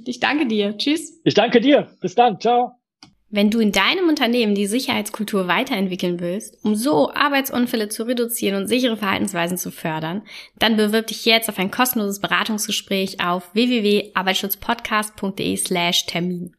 [0.06, 0.76] Ich danke dir.
[0.76, 1.20] Tschüss.
[1.24, 1.88] Ich danke dir.
[2.00, 2.40] Bis dann.
[2.40, 2.72] Ciao.
[3.30, 8.68] Wenn du in deinem Unternehmen die Sicherheitskultur weiterentwickeln willst, um so Arbeitsunfälle zu reduzieren und
[8.68, 10.22] sichere Verhaltensweisen zu fördern,
[10.58, 16.54] dann bewirb dich jetzt auf ein kostenloses Beratungsgespräch auf www.arbeitsschutzpodcast.de slash Termin.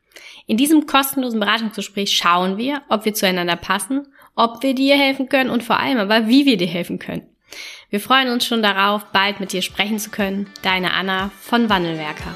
[0.48, 5.50] In diesem kostenlosen Beratungsgespräch schauen wir, ob wir zueinander passen, ob wir dir helfen können
[5.50, 7.28] und vor allem aber, wie wir dir helfen können.
[7.90, 10.48] Wir freuen uns schon darauf, bald mit dir sprechen zu können.
[10.62, 12.34] Deine Anna von Wandelwerker.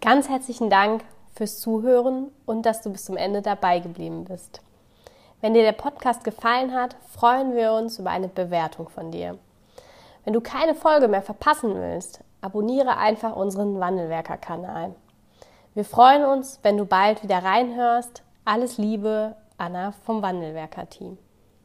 [0.00, 4.62] Ganz herzlichen Dank fürs Zuhören und dass du bis zum Ende dabei geblieben bist.
[5.40, 9.38] Wenn dir der Podcast gefallen hat, freuen wir uns über eine Bewertung von dir.
[10.24, 14.94] Wenn du keine Folge mehr verpassen willst, abonniere einfach unseren Wandelwerker-Kanal.
[15.72, 18.22] Wir freuen uns, wenn du bald wieder reinhörst.
[18.44, 21.16] Alles Liebe, Anna vom Wandelwerker-Team.